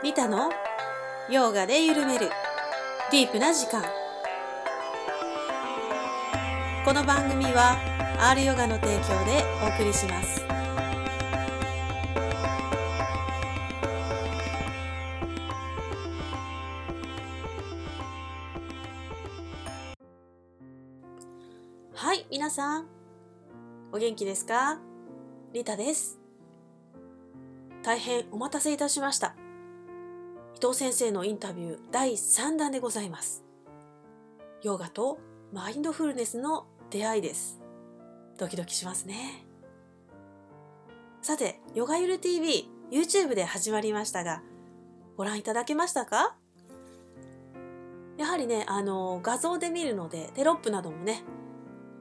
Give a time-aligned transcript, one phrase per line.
[0.00, 0.48] リタの？
[1.28, 2.30] ヨガで緩める。
[3.10, 3.82] ディープな時間。
[6.84, 7.76] この番組は
[8.30, 10.44] R ヨガの提供でお送りします。
[21.96, 22.86] はい皆さん。
[23.90, 24.78] お元気ですか？
[25.52, 26.20] リタです。
[27.82, 29.34] 大変お待たせいたしました。
[30.60, 33.44] 伊藤先生のインタビュー第3弾でございます。
[34.60, 35.20] ヨガと
[35.52, 37.60] マインドフルネスの出会いです。
[38.38, 39.46] ドキドキしますね。
[41.22, 44.42] さてヨガゆる TV YouTube で始まりましたが
[45.16, 46.34] ご覧いただけましたか？
[48.16, 51.22] やはりねあの画像で見るのでテロップなどもね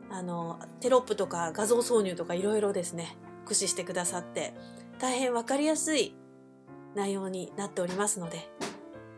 [0.09, 4.55] あのテロップとか画像挿入とかいろいろですね駆使してくださって
[4.97, 6.15] 大変わかりやすい
[6.97, 8.49] 内容になっておりますので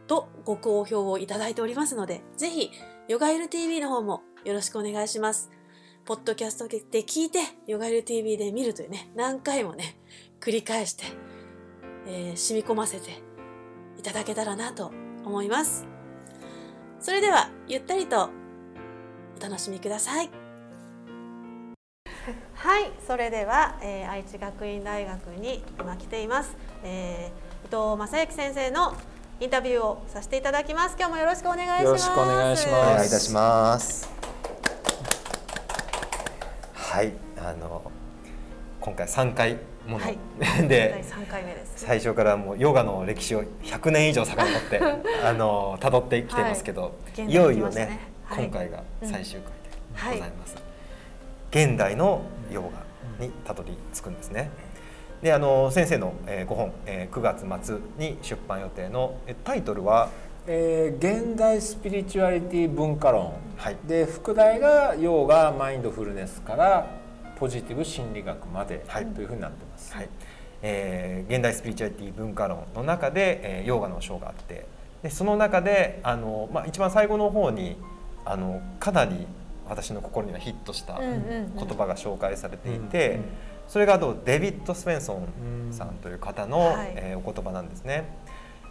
[0.05, 2.71] とご好評をいただいておりますのでぜひ
[3.07, 5.49] ヨガエル TV の方もよろしくお願いします。
[6.05, 9.95] ポッドキャストで聞いてヨガエル TV で見るというね何回もね
[10.39, 11.03] 繰り返して、
[12.07, 13.21] えー、染み込ませて
[13.97, 14.91] いただけたらなと
[15.25, 15.85] 思います。
[16.99, 18.29] それではゆったりと
[19.37, 20.29] お楽しみください。
[22.55, 28.95] はいそれでは、えー、愛知学院大学に今来ています、えー、藤正幸先生の
[29.39, 30.95] インタビューをさせていただきます。
[30.97, 31.83] 今日もよろしくお願いします。
[31.83, 32.75] よろしくお願いします。
[32.75, 34.09] お願いいたします。
[36.73, 37.91] はいあの
[38.81, 40.17] 今回3回もの、はい、
[40.67, 44.81] で回目です、最初からもうヨガの歴史を100年以上遡って
[45.23, 46.81] あの辿ってきてますけど、
[47.15, 50.55] はい、いよいよね、はい、今回が最終回でございます、
[51.51, 54.49] 現代のヨガにたどり着くんですね。
[55.21, 60.09] であの先生の、えー、5本、えー、9月末に出版予定のえタイトルは？
[60.47, 66.87] えー、現代スピリチュアリティ文化論、はい、で副題がヨガマインドフルネスから
[67.37, 69.93] ポジティブ心理学まで、はい、というふうになってます。
[69.93, 70.09] はい。
[70.61, 74.65] えー、現代スピリチュアリティ文化論の中で、えー、ヨガの章があって
[75.03, 77.77] でその中であの、まあ、一番最後の方に
[78.25, 79.27] あのかなり
[79.67, 83.19] 私の心にはヒットした言葉が紹介されていて
[83.69, 88.17] それがデビッド・スペンソンさんという方の、えお言葉なんですね。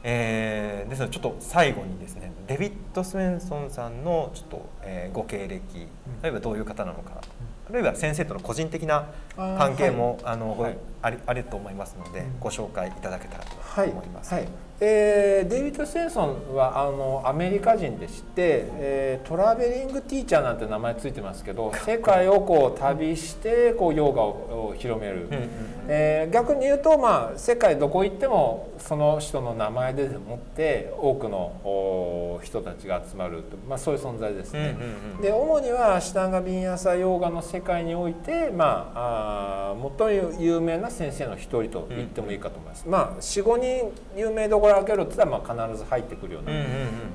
[0.02, 5.88] えー、ですのでちょっと最後にですねデビッド・スペンソンさんのちょっと、えー、ご経歴
[6.22, 7.20] 例えばどういう方なのか
[7.68, 13.67] あるいは先生との個人的な関係もあ、はい、あの、はい、ありあると思いますので、ご紹介いただけたらと思います。
[13.78, 14.68] はいはい。
[14.80, 25.50] えー、デイビッド・スウェンソンはあのアメリカ人でして、えー、 traveling teacher なんて名前ついてますけど世界をこう旅してこうヨガを広める、うんうん、
[25.88, 34.76] えー、逆に言うと、まあ、世界どこ行ってもその人の名前でもって多くの人たちが集まると、まあ、そういう存在ですね。
[34.78, 42.84] うんうんうん、で主にはアシュタンガ・ヴィンヤサヨーガの世界において、まあ、あ最も有名な先生の一人と言ってもいいかと思います。
[42.84, 43.67] うん、まあ、45人
[44.16, 46.52] 有名どころ開けろって言ったらまあ必ず入ってくるような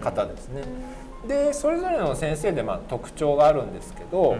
[0.01, 0.63] 方ですね。
[1.27, 4.39] でそれぞれの先生でまあ特徴があるんですけど、うんう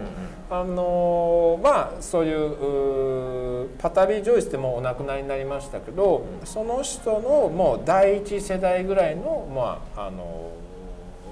[0.50, 10.52] あのまあそういうパタビ・ジョイスってもうお亡くなりになりましたけど、うん、その人のもう第一世代ぐらいのまああの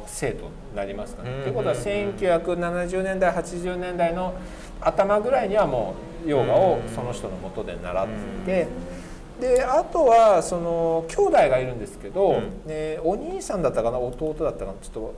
[0.06, 1.30] 生徒になりますかね。
[1.30, 4.34] と、うん、いうことは1970年代80年代の
[4.80, 5.94] 頭ぐらいにはも
[6.24, 8.12] うヨガをその人のもとで習って
[8.52, 8.62] いて。
[8.62, 9.01] うん
[9.42, 15.14] であとはその兄弟がいるんですけど、うん、ね、お兄さんだったかな弟だったかなちょっと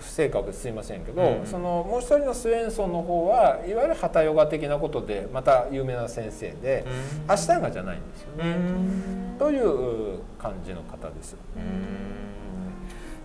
[0.00, 6.86] 不正確ですいませんけど、うん、そのもう一人のスウェンソンの方はいわゆるハタヨガ的なことでまた有名な先生で、
[7.26, 8.56] うん、アシタンガじゃないんですよね、
[9.38, 11.36] という感じの方です。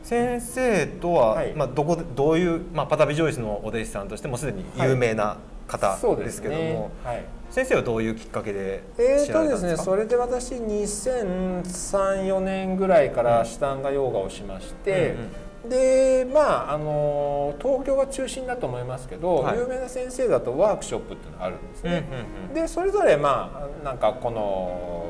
[0.03, 15.31] 先生とは、はい、まあ、どこでどういう、まあ、パタビ・ジョイスのお弟子さんとしてもすでに有名な方ですけども、はい、先生はどういうきっかけでえーとですねそれで私2003-4年ぐらいからシタンガヨーガをしまして、うん
[15.63, 22.07] うん、でまああの東京が中心だと思いますけど、はい、有名な先生だとワークショップっていうのがあるんですね。
[22.09, 25.05] うんうんうん、でそれぞれまあなんかこの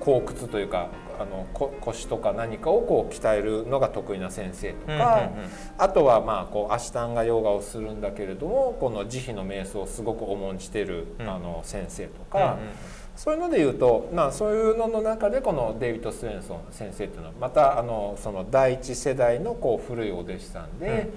[0.00, 0.88] 後屈というか
[1.18, 1.46] あの
[1.80, 5.30] 腰とか何かをこう鍛えるのが得意な先生とか、
[5.76, 12.58] あとはまあこうアシタンガヨガをするんだけれどもこの慈悲の瞑想をすごく重んじてる、あの先生とか。
[13.18, 21.08] そういうので言うと、まあ、そういうのの中でこのデイビッド・スウェンソン先生っていうのはまたあのその第一世代のこう古いお弟子さんで、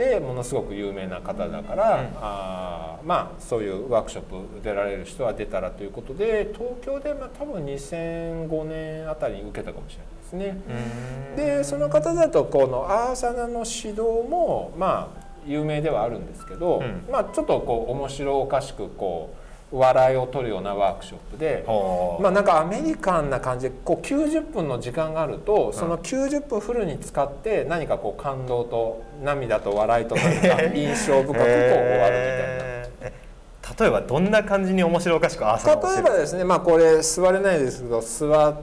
[0.00, 10.58] でものすごく有名な方だから、うん、あまあそういうワークショップ出られる人は出たらということで東京でまあ多分2005年あたりに受けたかもしれないですね。
[11.28, 11.36] うん。
[11.36, 17.04] でその方だとこのアーサナの指導もまあ有名ではあるんですけど、うん。
[17.12, 21.64] まあちょっとこう面白おかしくこう笑いを取るようなワークショップで。
[22.20, 32.10] まあなんかアメリカンな感じでこう90分の時間があるとその90分フルに使って何かこう感動と涙と笑いと何か 印象深くこう終わるみたいな。
[32.10, 33.12] へーえ
[33.78, 38.54] 例えばどんな感じに面白おかしく例えばですねまあこれ座れないですけど座っ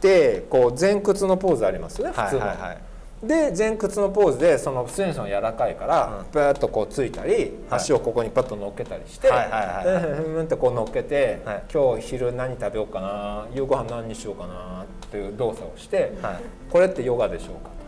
[0.00, 2.40] てこう前屈のポーズありますよね普はい通の。
[2.40, 2.87] はいはい
[3.22, 6.40] で前屈のポーズでそのステンション柔らかいからうん。
[6.40, 7.52] ッとこうついたり、はい。
[7.70, 10.04] 足をここにパッと乗っけたりして、はいはいはいはい。
[10.12, 11.62] うんうんってこう乗っけて、はい。
[11.72, 16.36] 今日昼何食べようかな夕ご飯何にしようかなっていう動作をして、はい。
[16.70, 17.78] これってヨガでしょうかと。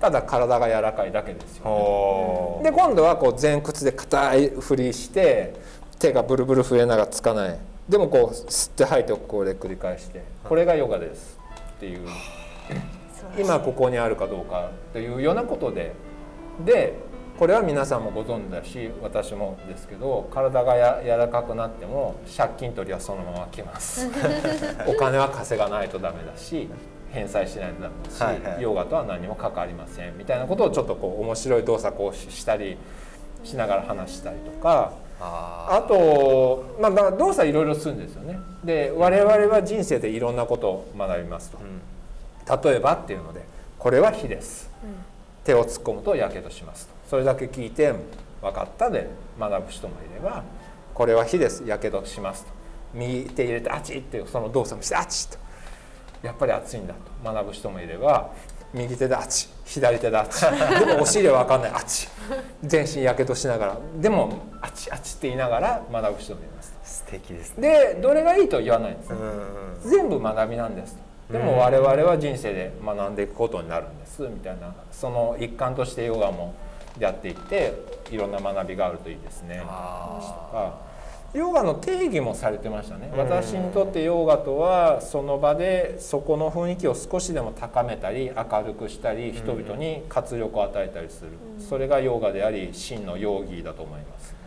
[0.00, 5.54] ただ体が柔らかいだけですよ、で今度はこう前屈で硬い振りして
[5.98, 7.58] 手がブルブル震えながらつかない。
[7.88, 11.38] でもこう吸って吐いてこれ繰り返してこれがヨガです
[11.78, 12.06] っていう
[13.36, 15.92] 今ここにあるかどうかというようなことで。
[16.64, 16.94] で
[17.38, 24.10] これは皆さんもご存知だし私もですけど体がや柔らかくなっても借金取りはそのまま来ます。
[24.88, 26.68] お金は稼がないとダメだし
[27.10, 28.62] 返済しないとダメだし、はいはい。
[28.62, 30.18] ヨガとは何も関わりません。
[30.18, 32.76] みたいなことをちょっとこう面白い動作をしたり
[33.44, 34.92] しながら話したりとか。
[35.20, 38.40] ああと、まあ、まあ動作いろいろするんですよね。
[38.64, 41.58] で我々は人生でいろんなことを学びますと。
[41.58, 41.60] ー。
[41.60, 41.97] うん
[42.48, 43.42] 例えばっていうので
[43.78, 44.70] これは火です、
[45.44, 46.94] 手を突っ込むとやけどしますと。
[47.10, 47.94] それだけ聞いて
[48.42, 49.08] 分かったで
[49.38, 50.42] 学ぶ人もいれば
[50.94, 51.64] これは火です。
[51.64, 52.50] やけどしますと。
[52.94, 55.38] 右手入れてあちっていうその動作もしてあちと。
[56.22, 57.00] やっぱり熱いんだと。
[57.32, 58.30] 学ぶ人もいれば
[58.74, 60.40] 右手であち左手であち。
[60.84, 61.72] でもお尻は分かんない。
[61.72, 62.08] あち。
[62.64, 63.78] 全身やけどしながら。
[63.96, 67.94] でもあちあちって言いながら学ぶ人もいます素敵ですね。
[67.94, 69.16] でどれがいいとは言わないんですね。
[69.84, 69.90] うん。
[69.90, 74.74] 全部学びなんですとでも我々は人生で学んでいくことになるんですみたいな。
[74.90, 76.54] その一環としてヨガも
[76.98, 77.74] やっていって
[78.10, 79.62] いろんな学びがあるといいですね。
[79.66, 80.20] あー。
[80.20, 80.88] 話とか
[81.34, 83.10] ヨガの定義もされてましたね。
[83.12, 83.18] うん。
[83.18, 91.32] 私にとってヨガとはその場でそこの雰囲気を少しでも高めたり明るくしたり人々に活力を与えたりする。
[91.58, 94.37] それがヨガであり真のヨーギーだと思います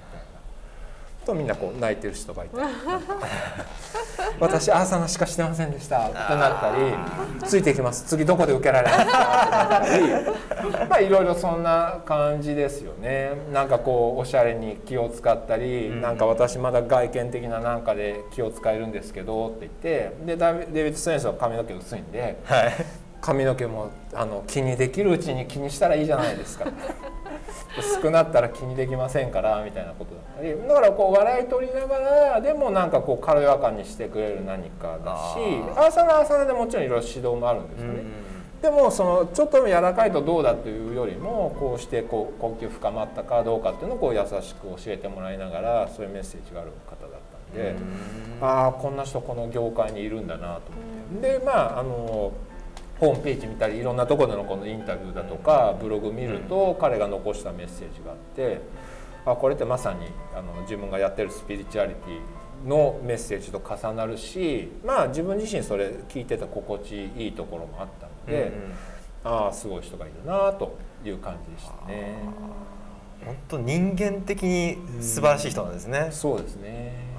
[1.26, 2.56] とみんなこう泣いてる人がいて。
[4.40, 6.08] 私アーサナしかしてませんでした。
[6.08, 8.06] ってなったりついていきます。
[8.06, 10.90] 次どこで受けられますかってなったり。
[10.90, 13.32] まあいろいろそんな感じですよね。
[13.52, 16.02] なんかこうおしゃれに気を使ったり、うん。
[16.02, 20.16] なんか私まだ外見的ななんかで気を使えるんですけどって言って。
[20.26, 22.74] でダビデビッド・ステンソンは髪の毛薄いんではい。
[23.22, 26.66] 髪の毛もあの気にできるうちに気にしたらいいじゃないですか
[27.78, 35.38] 薄くなったら気にできませんからみたいなことだったりだからこう笑い取りながらでもなんかこう軽やかにしてくれる何かだし
[35.76, 38.04] あアーサナはアーサナでもちろんいろいろ指導もあるんですよね、
[38.62, 47.76] でもそのちょっと柔らかいとどうだというよりもこうしてこう呼吸深まったかどうかっていうのをこう優しく教えてもらいながらそういうメッセージがある方だったんで。
[48.42, 52.32] ああこんな人この業界にいるんだなと思って、でまああの
[53.02, 58.62] ホームページ見たりいろんなところでのこのインタビューだとかブログ見ると彼が残したメッセージがあって
[59.26, 60.06] あこれってまさに
[60.36, 68.52] あの自分がやってるスピリチュアリティのメッセージと重なるしまあ自分自身それ聞いてた心地いいところもあったので、
[69.24, 72.20] ああすごい人がいるなという感じでしたね。
[73.26, 77.11] 本当人間的に素晴らしい人なんですね、そうですね。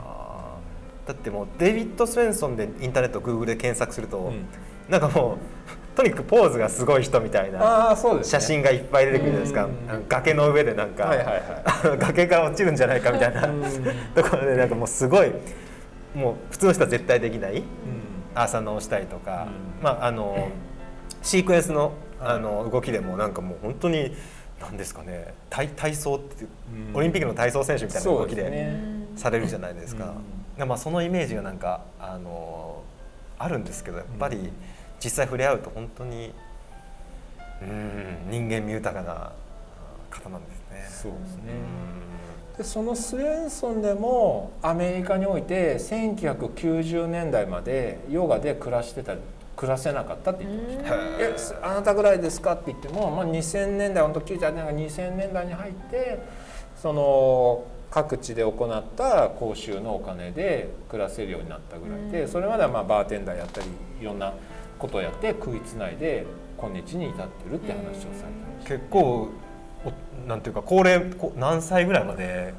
[1.07, 4.47] だってもうデビッド・スウェンソンでインターネット Google で検索すると、うん。
[4.89, 5.37] なんかもう
[5.97, 7.95] とにかくポーズがすすごい人みたいな。
[8.23, 9.71] 写真がいっぱい出てくるじゃないですか、うん。
[9.91, 11.99] あの崖の上でなんか、はいはいはい。
[11.99, 13.47] 崖から落ちるんじゃないかみたいな。
[13.47, 13.63] うん。
[14.15, 15.33] ところでなんかもうすごい
[16.15, 17.65] もう普通の人は絶対できないうん。
[18.35, 19.85] アーサナをしたりとか、うん。
[19.85, 20.49] まああの
[21.21, 21.93] シークエンスのはい
[22.25, 24.15] あの動きでもなんかもう本当に
[24.61, 26.47] 何ですかね体体操って
[26.95, 28.77] オリンピックの体操選手みたいな動きで
[29.17, 30.15] されるじゃないですか。
[30.59, 32.83] まあそのイメージがなんかあの
[33.39, 34.51] あるんですけどやっぱり
[35.03, 36.33] 実際触れ合うと本当に
[37.63, 39.33] うん人間味豊かな
[40.11, 40.87] 方なんですね。
[40.89, 41.43] そうですね。
[42.53, 42.57] うん。
[42.59, 49.15] でそのスウェンソンでもアメリカにおいて1990年代までヨガで暮らしてた
[49.57, 50.95] 暮らせなかったって言ってました。
[51.21, 56.23] えすあなたぐらいですかって言っても、まあ、2000年代本当98年が2000年代に入って
[56.77, 63.67] その各地で行った講習のお金で暮らせるようになったぐらいで、それまではまあバーテンダーやったり
[64.01, 64.33] いろんな
[64.79, 66.25] ことをやって食いつないで
[66.57, 68.09] 今日に至ってるって話をされて
[68.57, 68.69] ました。
[68.71, 69.29] 結構
[69.85, 72.55] おなんていうか高齢こ何歳ぐらいまで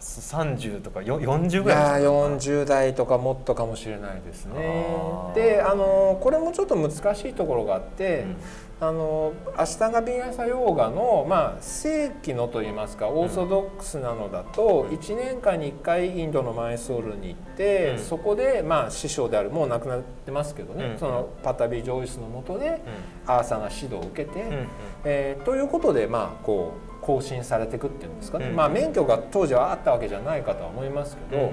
[0.00, 4.86] 30とかよ40いぐらいやですか40代とかもっとかもしれないですね。
[5.34, 8.36] であのこれもちょっと難しいところがあって、うん
[8.80, 17.98] あのアシタガビンヤサヨーガの、まあ、正規のといいますかオーソドックスなのだと、1年間に1回インドのマイソールに行って、うん。
[17.98, 20.98] そこで、まあ、師匠であるもう亡くなってますけどね、うん。
[20.98, 22.80] そのパタビ・ジョイスのもとで、
[23.26, 24.66] アーサが指導を受けて、う
[25.04, 31.52] えーということで、まあ、こう更新されていくっていうんですかね、うんまあ、免許が当時はあったわけじゃないかとは思いますけど、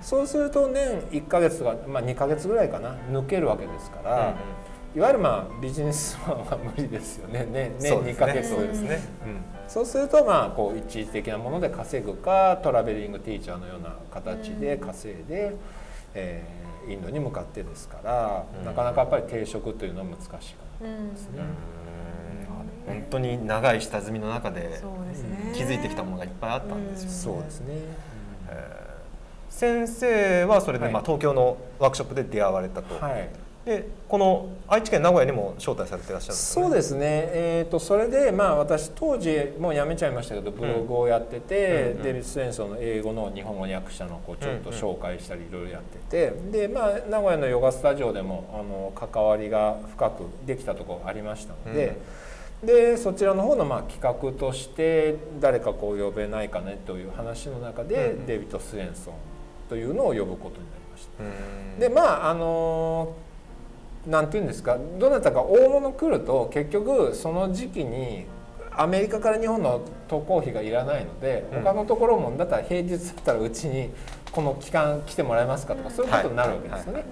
[0.00, 4.34] そうすると年1ヶ月とか、まあ、2ヶ月ぐらいかな抜けるわけですから、
[4.96, 7.46] いわゆるまあビジネスマンは無理ですよね。
[7.52, 8.26] 年年2そうですね。
[8.26, 9.00] ヶ月そうですね、
[9.68, 15.54] そうするとまあこう一時的なもので稼ぐかトラベリングティーチャーのような形で稼いで、
[16.14, 18.64] えーインドに向かってですから、うん。
[18.64, 21.40] なかなかやっぱり定職というのは難しいかうんもですね。
[22.86, 22.94] うん。
[22.94, 24.80] 本当に長い下積みの中で
[25.52, 27.40] 気づいてきたものがいっぱいあったんですよ、うん。
[27.40, 27.74] そうですね。
[28.48, 28.86] えー
[29.48, 30.92] 先生はそれで、はい。
[30.92, 33.28] まあ、東京のワークショップで出会われたと、はい。
[33.66, 36.38] でこの愛知県名古屋にも招待されていらっしゃるね。
[36.38, 51.96] そうですね、えー、とそれで、まあ、私当時もう辞めちゃいましたけどブログをやってて、うんデビッド・スレンソンの英語の日本語訳者のこうちょっとうん紹介したりいろいろやっててで、まあ、名古屋のヨガスタジオでもあの関わりが深くできたところありましたので。
[52.64, 59.14] でそちらの方のまあ企画として誰かこう呼べないかねという話の中で、うんデビッド・スレンソン
[59.68, 61.22] というのを呼ぶことになりました。
[61.22, 61.78] うん。
[61.78, 63.25] でまああのな
[64.22, 68.24] んていうんですかどなたか大物来ると結局その時期に
[68.70, 71.62] アメリカから日本の渡航費がいらないので、うん。
[71.62, 73.90] 他のところもだったら平日だったらうちに
[74.30, 77.04] この期間来てもらえますかとかそういうことになるわけですよね。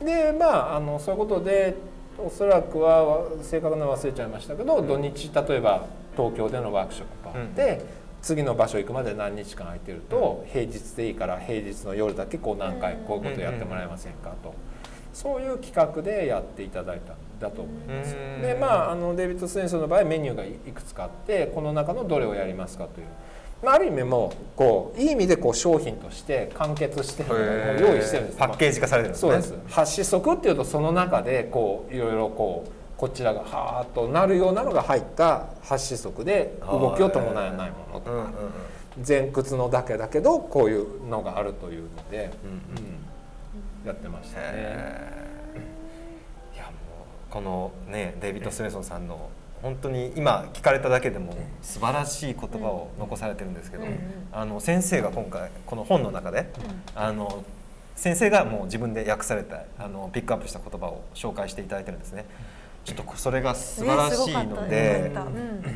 [0.00, 1.74] でまああのそういうことで
[2.18, 7.82] おそらくは正確なの忘れちゃいましたけど、土日例えば東京でのワークショップがあって、
[8.22, 14.54] 次の場所行くまで何日間空いてると、平日でいいから平日の夜だけこう何回こういうことやってもらえませんかと、
[15.16, 18.14] そういう企画でやっていただいたんだと思います。
[18.14, 18.42] うん。
[18.42, 23.06] でまああのデビッド・スレンソンの場合メニューがいくつかあってこの中のどれをやりますかという。
[23.64, 27.24] まあ、ある意味もうこういい意味でこう商品として完結して
[27.80, 28.38] 用意してるんです。
[28.38, 29.32] パッケージ化されてるんですね。
[29.32, 29.74] そうです。
[29.74, 38.30] 発子則っていうとその中でこういろいろこうこちらがはーっとなるようなのが入った発子則で動きを伴わないものとか
[39.06, 42.90] 前屈のだけだけどこういうのがあるというので、うんうん。
[42.90, 43.05] うん
[43.86, 44.46] やってましたね。
[46.54, 49.30] いやもうこのねデイビッド・スメソンさんの
[49.62, 53.84] 本当に今聞かれただけでも素晴らしい言葉を残されてるんですけど、
[54.32, 56.50] あの先生が今回この本の中で、
[56.94, 57.44] あの
[57.94, 62.26] 先生がもう自分で訳されたあのピックアップした言葉を紹介していただいてるんですね。
[62.84, 65.12] ちょっとそれが素晴らしいのねで、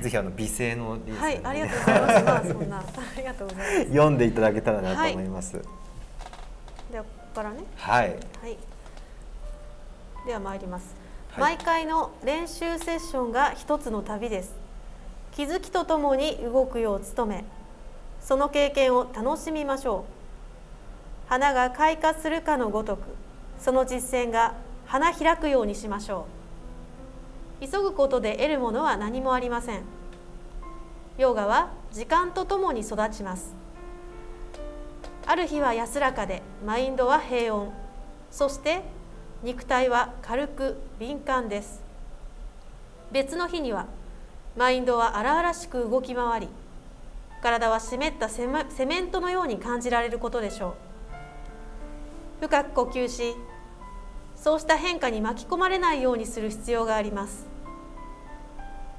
[0.03, 2.25] ぜひあの美声のはい、ありがとうございます。
[2.25, 2.83] まあそんなあ
[3.17, 3.91] りがとうございます。
[3.91, 5.53] 読んでいただけたらなと思います。
[5.53, 5.90] ではここ
[7.31, 7.65] からね。
[7.77, 8.11] はい。
[8.11, 8.59] はい。
[10.27, 10.95] では参ります。
[10.95, 11.01] はい
[11.41, 14.53] 毎回の練習セッションが一つの旅です。
[15.33, 17.45] 気づきとともに動くよう努め、
[18.21, 20.05] その経験を楽しみましょ
[21.27, 21.31] う。
[21.31, 23.03] 花が開花するかのごとく、
[23.61, 24.55] その実践が
[24.87, 26.27] 花開くようにしましょ
[27.63, 27.67] う。
[27.67, 29.83] 急ぐことで得るものは何もありません。
[31.17, 33.60] ヨガは時間とともに育ちます。
[35.31, 37.71] ある日は安らかでマインドは平穏。
[38.33, 38.83] そして
[39.45, 41.85] 肉体は軽く敏感です。
[43.13, 43.87] 別の日には
[44.57, 46.49] マインドは荒々しく動き回り
[47.45, 50.75] 体は湿ったセメントのように感じられることでしょう。
[52.41, 53.37] 深く呼吸し
[54.35, 57.47] そうした変化に巻き込まれないようにする必要があります。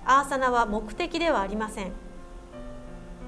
[0.06, 1.92] アーサナは目的ではありません。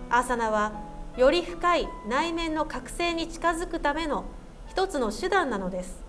[0.10, 4.26] アーサナはより深い内面の覚醒に近づくための
[4.68, 6.02] 一つの手段なのです。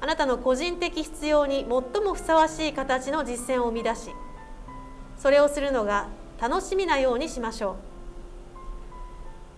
[0.00, 1.68] あなたの個人的必要に最
[2.02, 4.10] もふさわしい形の実践を生み出し
[5.16, 6.06] それをするのが
[6.40, 7.76] 楽しみなようにしましょ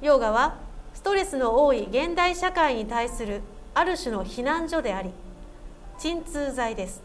[0.02, 0.06] う。
[0.06, 0.56] ヨガは
[0.94, 3.42] ストレスの多い現代社会に対する
[3.74, 5.10] ある種の避難所であり
[5.98, 7.02] 鎮痛剤です。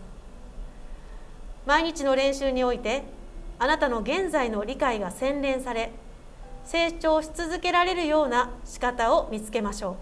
[1.65, 3.03] 毎日の練習において
[3.59, 5.91] あなたの現在の理解が洗練され
[6.65, 9.95] 成長し続けられるような仕方を見つけましょう。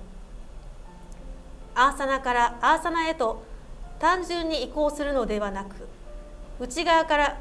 [1.75, 3.43] アーサナからアーサナへと
[3.99, 5.87] 単純に移行するのではなく
[6.59, 7.37] 内側から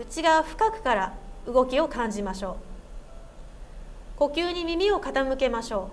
[0.00, 1.14] 内側深くから
[1.46, 2.56] 動きを感じましょう。
[4.16, 5.90] 呼吸に耳を傾けましょ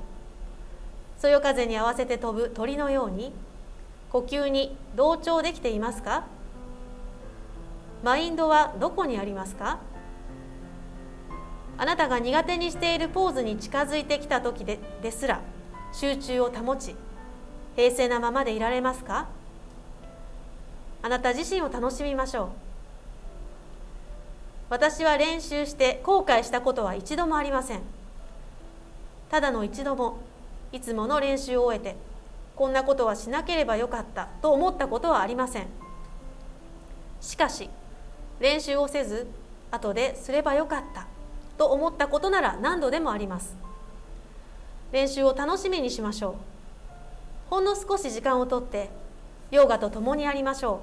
[1.19, 1.21] う。
[1.21, 3.31] そよ風に合わせて飛ぶ鳥のように
[4.11, 6.25] 呼吸に同調できていますか？
[8.03, 9.79] マインドはどこにありますか？
[11.81, 15.41] あなたが苦手にしているポーズに近づいてきた時でですら
[15.91, 16.95] 集中を保ち
[17.75, 19.29] 平静なままでいられますか？
[21.01, 22.49] あなた自身を楽しみましょう。
[24.69, 27.81] 私は練習して後悔したことは一度もありません。
[29.31, 30.19] ただの一度も
[30.71, 31.95] いつもの練習を終えて
[32.55, 35.65] こんなことはしなければよかったと思ったことはありません。
[37.21, 37.71] しかし
[38.39, 39.27] 練習をせず
[39.71, 41.07] 後ですればよかった。
[41.61, 43.55] と思ったことなら何度でもあります。
[44.91, 46.33] 練習を楽しみにしましょう。
[47.51, 48.89] ほんの少し時間をとって
[49.51, 50.81] ヨガと共にやりましょ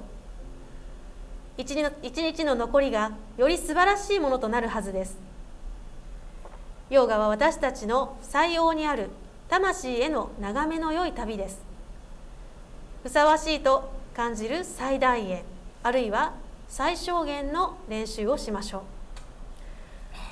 [1.57, 1.61] う。
[1.61, 5.17] 一日の一日の残りがより素晴らしいものとなるはずです。
[6.89, 9.09] ヨガは私たちの採用にある
[9.49, 11.61] 魂への眺めの良い旅です。
[13.03, 15.43] ふさわしいと感じる最大限
[15.83, 16.35] あるいは
[16.69, 18.81] 最小限の練習をしましょう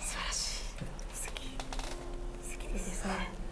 [0.01, 2.96] 素晴らしいいいですね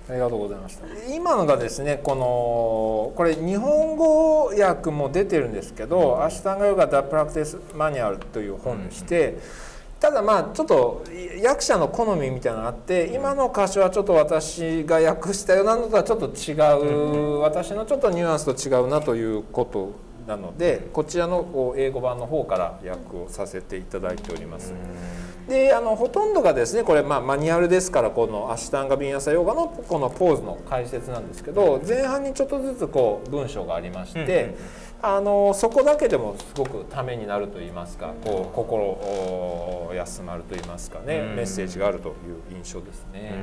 [0.07, 0.85] ありがとうございました。
[1.11, 9.37] 今のがですねこのこれ日本語訳も出てるんですけど「アシュタンガヨガ・ダ・プラクティス・マニュアル」という本でして
[9.99, 11.03] ただまあちょっと
[11.41, 16.53] 役者の好みみたいなのがあって今の歌詞はちょっと私が訳したようなのとはちょっと違
[17.33, 19.89] う私のちょっとニュアンスと違うなということ
[20.27, 24.73] なのでこちらの英語版の方から訳をさせていただいております。
[25.47, 34.55] であのほとんどがですねこれ、まあ、マニュアルですからこのアシュタンガビンヤサヨガのこのポーズの解説なんですけど前半にちょっとずつこう文章がありまして、
[35.03, 42.15] あのそこだけでもすごくためになると言いますかこう心休まると言いますかね、メッセージがあるという
[42.55, 43.35] 印象ですね。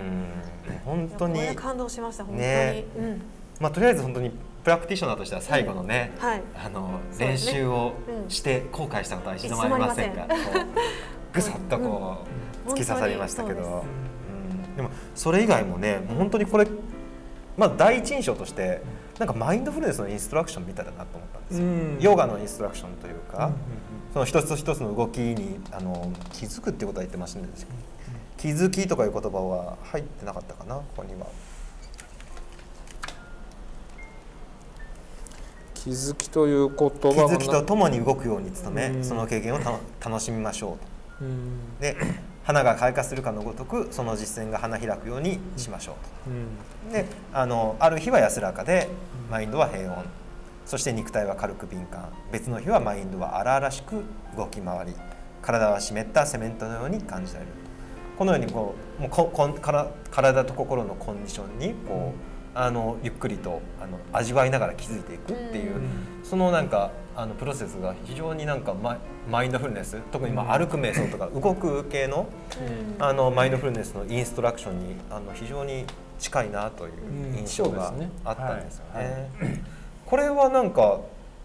[0.84, 2.84] 本当に感動しました本当に、ね。
[2.98, 3.22] うん。
[3.60, 6.42] まあ、とりあえず本当にプラクティショナーとしては最後のね、うんはい。
[6.54, 8.30] あの練習をうん。
[8.30, 12.24] して後悔したことは一度もありませんが、こうぐさっとこ
[12.66, 13.82] う突き刺さりましたけど、本当に
[14.68, 14.76] うん。
[14.76, 16.66] でもそれ以外もねもう本当にこれ、
[17.56, 18.82] まあ、第一印象として
[19.18, 21.64] なんかマインドフルネスのインストラクションみたいだなと思ったんですよ。
[21.64, 21.98] うん。
[22.00, 23.50] ヨガのインストラクションというか、
[24.12, 27.78] その一つ一つの動きにあの気づくっていうことは言ってませんでしたけど、
[28.36, 31.26] 気づきとかいう言葉は入ってなかったかなここには。
[35.82, 39.04] 気づきという言葉気づきとともに動くように努め、うん。
[39.04, 39.72] その経験をた
[40.08, 40.78] 楽しみましょ
[41.20, 41.58] ううん。
[41.78, 41.96] とで
[42.44, 45.96] 花が開花するかのごとくその実践が花開くようにしましょ
[46.28, 46.46] ううん。
[46.88, 48.88] とであのある日は安らかで
[49.28, 50.04] マインドは平穏。
[50.66, 52.12] そして肉体は軽く敏感。
[52.30, 54.04] 別の日はマインドは荒々しく
[54.36, 54.94] 動き回り。
[55.42, 57.52] 体は湿ったセメントのように感じられる。
[58.16, 65.82] このようにこうもうここんから体と心のコンディションにこう、あのゆっくりとあの味わいながら気づいていくっていう、うん。
[66.22, 68.98] そのなんかあのプロセスが非常になんかマイ
[69.30, 72.28] マインドフルネス特にまあ歩く瞑想とか動く系の
[72.98, 73.04] うん。
[73.04, 75.84] あのマインドフルネスのインストラクションにあの非常に
[76.18, 76.92] 近いなという
[77.30, 77.38] うん。
[77.38, 77.92] 印象が
[78.24, 79.04] あったんですよはい。
[79.04, 79.30] ね。
[80.06, 81.00] これはなんか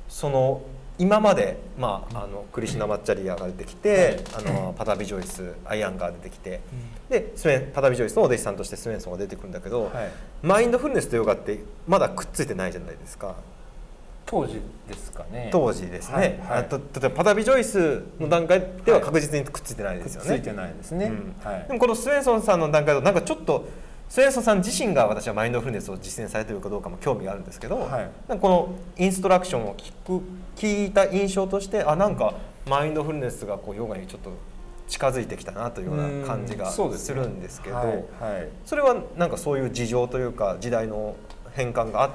[0.10, 0.62] その
[1.00, 6.62] 今まで、まあ、あのクリシュナ・マッチャリアが出てきて、あのパタビ・ジョイスアイアンが出てきて
[7.10, 10.12] でスウェンパタビ・ジョイスのお弟子さんとしてスウェンソンが出てくるんだけど、はい。
[10.42, 13.36] マインドフルネスとヨガってまだくっついてないじゃないですか。
[14.26, 15.50] 当時ですかね。
[15.54, 16.70] 当時ですね、はいはい。
[16.70, 20.28] 例えばパタビ・ジョイスの段階では確実にくっついてないですよね。
[20.28, 21.36] ついてないですね、うん。
[21.44, 21.66] はい。
[21.68, 23.70] でもこのスウェンソンさんの段階だとなんかちょっと
[24.10, 28.38] スウェンソンさん自身が私はマインドフルネスを実践されているかどうかも興味があるんですけど、はい。
[28.40, 30.22] このインストラクションを聞く
[30.58, 32.34] 聞いた印象としてあなんか
[32.68, 34.32] マインドフルネスがこうヨガにちょっと
[34.88, 38.04] 近づいてきたなというような感じがするんですけど、はいはい。
[38.66, 41.16] それはなんかそういう事情というか時代の
[41.54, 42.10] 変換があ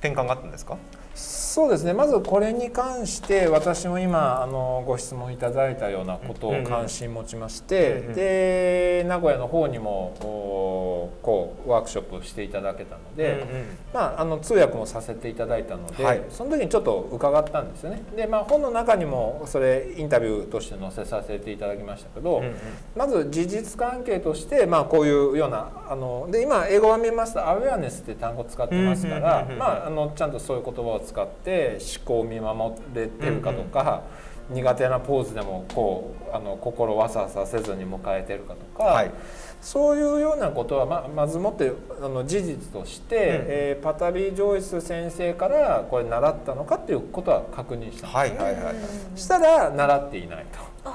[0.00, 0.78] 転換があったんですか？
[1.14, 1.92] そうですね。
[1.92, 13.64] まずこれに関して私も今あのご質問いただいたようなことを関心持ちまして、うんうんで名古屋の方にもおこうワークショップしていただけたので、うんうん。
[13.92, 16.22] まあ、あの通訳もさせていただいたので、はい。
[16.30, 18.02] その時にちょっと伺ったんですよね。
[18.16, 22.54] で、まあ、本の中にもそれインタビューとして載せさせていただきましたけど、うんうん。
[22.96, 27.34] まず事実関係として、まあ、こういうようなあので今英語版見ます。
[27.34, 34.02] と「アウェアネス」って単語を使ってますからまああのちゃんとそういう言葉を使って思考を見守れてるかとか、
[34.50, 39.10] 苦手なポーズでもこうあの心わさわさせずに迎えてるかとか、はい。
[39.60, 49.18] そういうようなことはままずもってあの事実として、えーパタビ・ジョイス先生からこれ習ったのかっていうことは確認したんですはいはい。
[49.18, 50.72] したら習っていないと。
[50.84, 50.90] で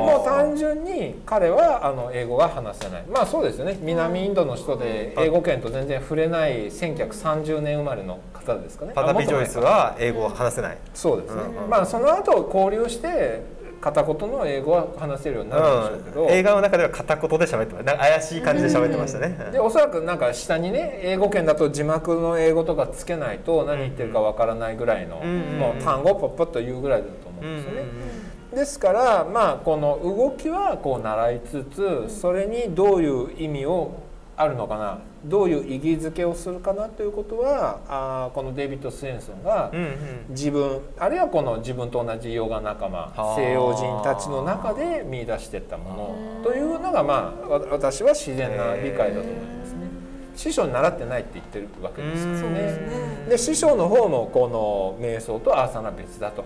[0.00, 3.04] もう単純に彼はあの英語が話せない。
[3.06, 3.78] まあそうですよね。
[3.80, 8.92] 南インドの人で英語圏と全然触れない1930年生まれの方ですかね？
[8.94, 10.78] パタビ・ジョイスは英語を話せない。
[10.94, 16.30] そうですね、うんうんまあその後交流して片言の英語は話せるようになるんでしょうけど、うん。
[16.30, 27.86] 映画の中では片言で喋ってまし怪しい感じで喋ってましたね、でおそらくなんか下にね英語圏だと字幕の英語とかつけないと何言ってるかわからないぐらいの、うんもう単語をポッポッと言うぐらいだと思うんですよね。
[28.54, 34.02] ですからまあこの動きはこう習いつつそれにどういう意味を
[34.36, 39.90] あるのかなどういう意義づけをするかなということはあーこのデイビッド・スウェンソンがうんうん。
[40.30, 43.34] 自分あるいはこの自分と同じヨガ仲間はあ。
[43.36, 45.90] 西洋人たちの中で見出していったも
[46.40, 49.86] のというのがまあわ私は自然な理解だと思いますね。
[50.36, 53.26] 師匠に習ってないって言ってるわけですからね。
[53.28, 56.44] で師匠の方もこの瞑想とアーサナ別だと。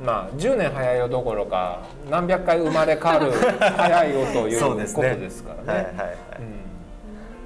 [0.00, 0.04] うん。
[0.04, 5.16] まあ10年早いよどころか何百回生まれ変わる早いよということですね。
[5.16, 5.94] ですからね。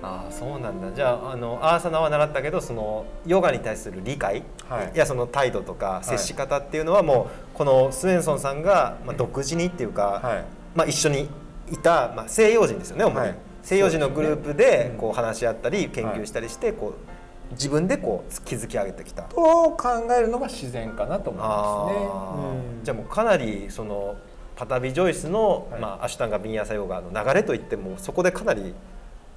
[0.05, 0.93] はいはいはい、ああそうなんだ。
[0.93, 4.93] じゃああのアーサナは習ったけどそのヨガに対する理解、はい。
[4.95, 10.45] い、やその態度とか接し方っていうのはもうこのスウェンソンさんが、まあ、独自にっていうか、はい。
[10.75, 11.29] まあ、一緒に
[11.71, 13.35] いた、まあ、西洋人ですよね主に、はい。
[13.63, 19.23] 西洋人のグループでこう話し合ったり研究したりしてこう自分でこう築き上げてきた。
[19.23, 22.79] と考えるのが自然かなと思いますね。
[22.79, 22.85] うん。
[22.85, 24.17] じゃあもうかなりその
[24.57, 25.81] パタビ・ジョイスの、はい。
[25.81, 28.75] まあ、アシュタンガ・ビンヤサヨガの流れといってもそこでかなり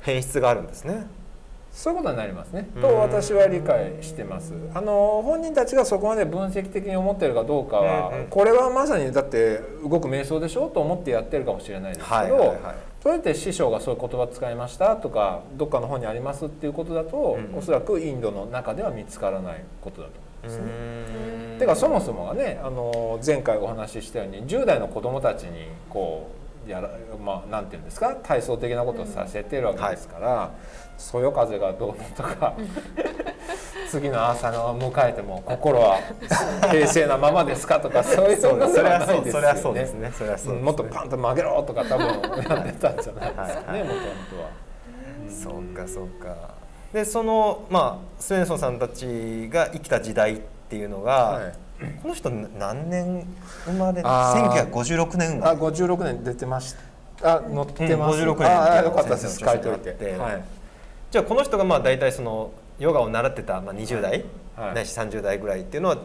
[0.07, 1.05] 変質があるんですね。
[1.73, 2.69] そういうことになりますね。
[2.75, 2.81] うん。
[2.81, 4.53] と私は理解してます。
[4.73, 8.27] あの本人たちがそこまで分析的に思ってるかどうかは、うんうん。
[8.27, 12.55] これはまさにだって動く瞑想でしょと思ってやってるかもしれないですけど、
[13.03, 17.57] それって師匠がそういう言葉使いましたとかどっかの本にありますっていうことだと、うん。
[17.57, 21.59] おそらくインドの中では見つからないことだと思うんですね。
[21.59, 26.36] てかそもそもがねあの前回お話ししたように10代の子供たちにこう
[26.67, 26.89] やら
[27.23, 28.15] まあなんていうんですか？
[28.23, 30.51] 体操的なことをさせてるわけですから、
[30.97, 32.53] そよ風がどうのとか
[33.89, 35.97] 次の朝を迎えても心は
[36.71, 39.81] 平静なままですかとか そういうのそうですそれははないですそうそれはよね。
[39.99, 40.11] ね。
[40.11, 40.61] それはそうですね。
[40.61, 43.77] もっとパンと曲げろとか多分やってたんじゃないですかねはい。
[43.77, 44.49] はいもともとは。
[45.29, 46.35] そうかそうか。
[46.93, 50.37] でそのまあスウェンソンさんたちが生きた時代っ
[50.69, 51.53] ていうのが、はい
[52.01, 53.25] この人何年
[53.65, 54.71] 生まれあー。
[54.71, 56.75] 1956年生まあれ56年出てまし
[57.21, 58.47] たあ載ってます、うん56年。
[58.47, 59.39] ああよかったです。
[59.39, 59.89] 書いといて。
[60.17, 60.43] はい。
[61.11, 64.75] じゃあこの人がまあ大体そのヨガを習ってた、まあ、20代、はい。
[64.75, 65.97] ないし30代ぐらいっていうのは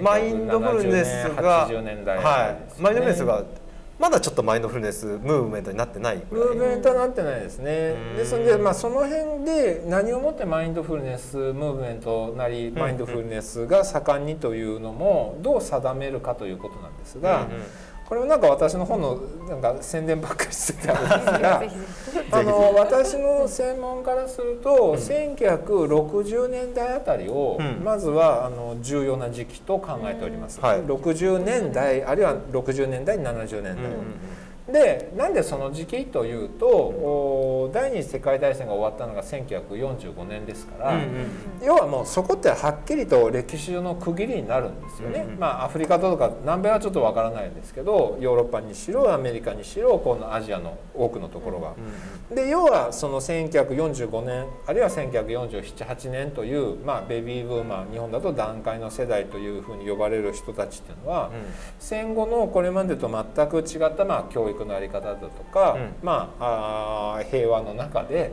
[0.00, 3.42] マインドフルネスが、80年代はい、マインドフルネスが
[4.02, 7.40] まだちょっとマインドフルネスムーブメントになってないムーブメントはなってない。
[7.40, 8.16] ですねうん。
[8.16, 17.62] ですので、まあ、その辺で何をもってマインドフルネスムーブメントなりんマインドフルネスが盛んにというのもどう定めるかということなんですが、うんうん
[18.12, 19.16] これはなんか私の本の
[19.48, 21.62] なんか宣伝ばっかりしてたんですが
[22.30, 27.82] あの私の専門からすると、1960年代あたりを、うん。
[27.82, 30.82] まずはあの重要な時期と考えております、はい。
[30.82, 33.76] 60年代あるいは60年代70年代、
[34.70, 41.08] でなんでその時期というと、お第二次世界大戦が終わったのが1945年ですから、うんうん
[41.62, 51.74] 要はもうそこってはっきりと歴史上の区切りになるんですよね、うんうんまあアフリカとか南米はちょっとわからないですけどヨーロッパにしろアメリカにしろこのアジアの多くのところが。
[52.34, 61.30] で要はその1945年あるいは1947年という、まあ、ベビーブーマー日本だと団塊の世代というふうに呼ばれる人たちっていうのは、
[61.78, 65.94] 戦後のこれまでと全く違った、まあ、教育のあり方だとか、うん。
[66.02, 68.32] まあ、あー平和の中で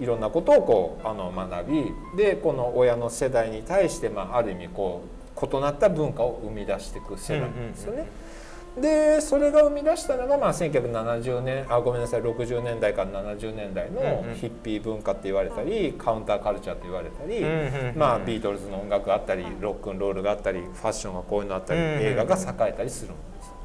[0.00, 8.06] いろんなことをこうあの学びでこの親の世代に対して、まあ、ある意味こう異なった文化を生み出していく世代なんですよね。
[8.80, 14.34] でそれが生み出したのが、まあ、1970年あごめんなさい60年代から70年代のうんうん。
[14.34, 23.55] ヒッピー文化って言われたり、カウンターカルチャーって言われたり、うんうんうんまあ、ビートルズの音楽があったりロックンロールがあったりファッションがこういうのあったり、うんうん映画が栄えたりするんです。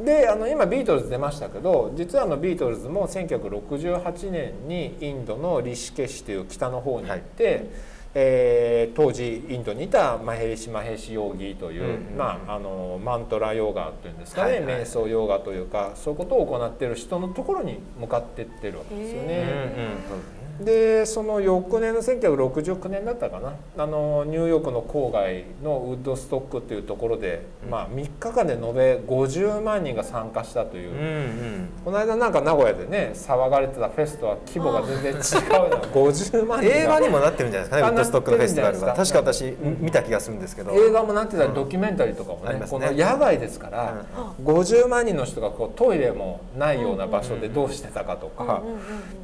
[0.00, 7.70] であの今ビートルズ出ましたけど実はあのビートルズも1968年にインドのリシケシという北の方に行って、
[8.14, 12.16] えー当時インドにいたマヘリシ・マヘシヨーギーという、うんうんうん。
[12.16, 14.82] まあ、あのマントラヨーガというんですかね、はいはい。
[14.82, 23.54] 瞑想ヨーガというかそういうことを行っている人のところに向かっていってるわけですようんうんでその翌年の1969年だったかな。
[23.76, 36.76] あのニューヨークの郊外のウッドストックっていうところで、まあ、3日間で延べ50万人が参加したという、うんうんこの間なんか名古屋でね騒がれてたフェスとは規模が全然 違うの50万人が。
[36.76, 37.68] 映画にもなってるんじゃない？
[37.68, 37.76] ですか。
[37.76, 38.94] ねあウッドストックのフェスティバルは。
[38.94, 40.70] 確か私見た気がするんですけど。
[40.72, 42.66] 映画もなってたりドキュメンタリーとかもね,、ね。
[42.70, 44.04] この野外ですから、
[44.44, 48.62] 50万人の人がこうトイレもないような場所でどうしてたかとか、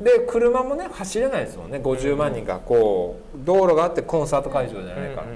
[0.02, 1.78] で車もね走れないですもんね。
[1.78, 5.22] 50万人がこう道路があってコンサート会場じゃないか。
[5.22, 5.26] ら。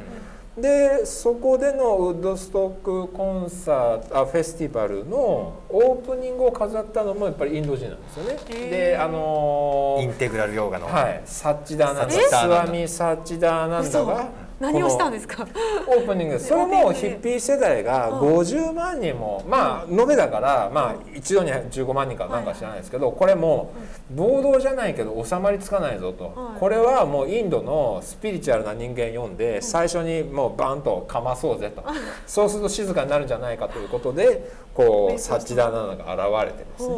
[0.57, 8.39] でそこでのウッドストックコンサートあフェスティバルのオープニングを飾ったのもやっぱりインド人なんですよね。
[8.71, 14.29] であのーインテグラルヨーガの、はい、サッチダーナンダサッチダーナンダスワミ・サッチダーナンダが
[14.73, 15.47] 何をしたんでですか？
[15.87, 18.21] オープニングそれもヒッピー世代がうん。
[18.39, 23.73] 50万人もまあ延べだからまあ一度に15万人かなんか知らないですけどこれも
[24.11, 26.33] 暴動じゃないけど収まりつかないぞと。
[26.35, 26.61] はい。
[26.61, 31.85] これはもうインドのスピリチュアルな人間読んで最初にもうバンとかまそうぜと。
[32.27, 36.95] そうすると静かになるんじゃないかということでこうサッチダーナンダが現れてですね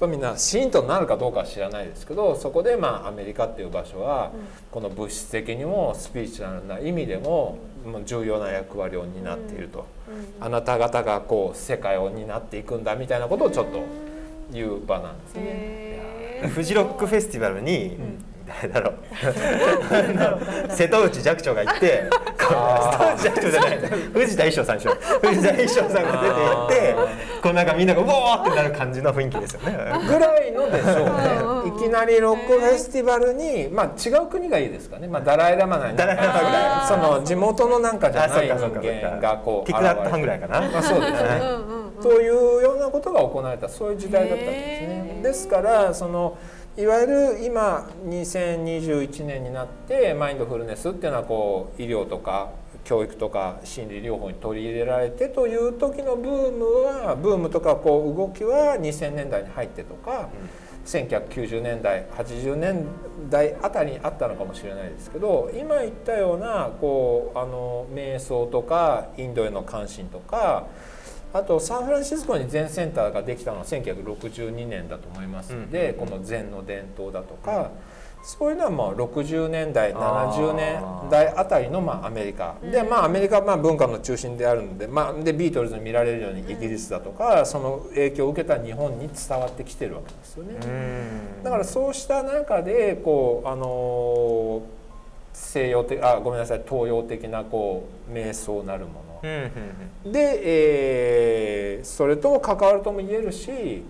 [0.00, 4.32] ほそうみんなシーンとなるかどうかは知らないですけどそこでまあアメリカっていう場所は
[4.70, 9.86] この物質的にもスピリチュアルな意味でももう重要な役割を担っていると、
[10.38, 13.80] あなた方がこう世界を担っていくんだみたいなことをちょっと
[14.52, 16.50] 言う場なんですね。
[16.54, 17.96] フジロックフェスティバルに、
[18.62, 18.94] 誰だろう。
[20.74, 22.04] 瀬戸内寂聴が行って
[22.50, 23.78] あ 瀬戸内寂聴じゃない。
[24.12, 24.96] 藤田一生さんでしょ。
[25.22, 26.94] 藤田一生さんが出て行って
[27.42, 29.78] こうなんかみんながうわーってなる感じの雰囲気ですよね。
[30.06, 31.04] ぐらいのでしょう
[31.66, 31.76] ね。
[31.76, 40.60] いきなりロックフェスティバルに、まあ、違う国がいいですかね、まあ、ダライ・ラマなりダライラマぐらいその地元のなんかじゃない人間がこうティクラットハンぐらいかな。
[40.60, 41.18] まあ、そうですね。
[41.98, 43.68] うというようなことが行われた。
[43.68, 44.54] そういう時代だったんです
[44.88, 45.20] ね。
[45.22, 46.36] ですからその
[46.80, 52.52] いわゆる今2021年になってマインドフルネスっていうのはこう医療とか
[52.84, 60.30] 教育とか心理療法に取り入れられてという時のブームはブームとかこう動きは2000年代に入ってとか、
[60.86, 62.86] 1990年代80年
[63.28, 70.66] 代あたりにあったのかもしれないですけど今言ったようなこうあの瞑想とかインドへの関心とか
[71.32, 77.70] あとサンフランシスコに全センターができたのは1962年だと思いますので、うんこの禅の伝統だとか、
[78.22, 80.32] そういうのはもう60年代あー。
[80.32, 90.54] 70年代あたりのまあアメリカ、でまあアメリカはまあ文化の中心であるので,、まあ、でビートルズに見られるようにイギリスだとか、その影響を受けた日本に伝わってきてるわけですよね。
[90.62, 90.66] う
[91.40, 91.42] ん。
[91.44, 94.62] だからそうした中でこうあの
[95.32, 99.09] 西洋的あごめんなさい東洋的なこう瞑想なるもの、
[100.04, 103.82] で、えーそれとも関わるとも言えるし、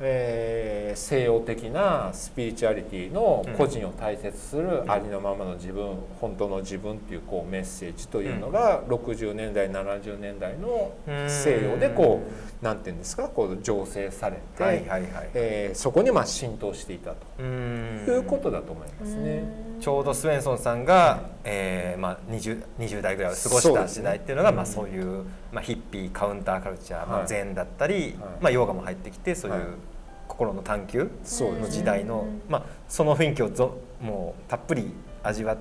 [0.00, 10.92] えー西洋的なスピリチュアリティの個人を大切するありのままの自分、本当の自分っていうこうメッセージというのが60年代70年代の
[11.28, 12.20] 西洋でこ
[12.60, 13.28] うなんていうんですか？
[13.28, 15.30] こう醸成されて、はいはいはい。
[15.34, 17.16] えーそこにまあ浸透していたと。
[17.38, 18.04] うん。
[18.08, 19.44] いうことだと思いますね。
[19.80, 27.28] ちょうどスウェンソンさんが、えーまあ、20, 20代ぐらいを過ごした時代っていうのがうんまあ、そういう、まあ、ヒッピーカウンターカルチャー、まあ、はい。
[27.28, 28.14] 禅だったり、はい。
[28.42, 29.68] まあ、ヨガも入ってきてそういうはい
[30.40, 31.10] 心の探求
[31.60, 34.90] の時代の、まあ、その雰囲気をぞもうたっぷり
[35.22, 35.56] 味わっ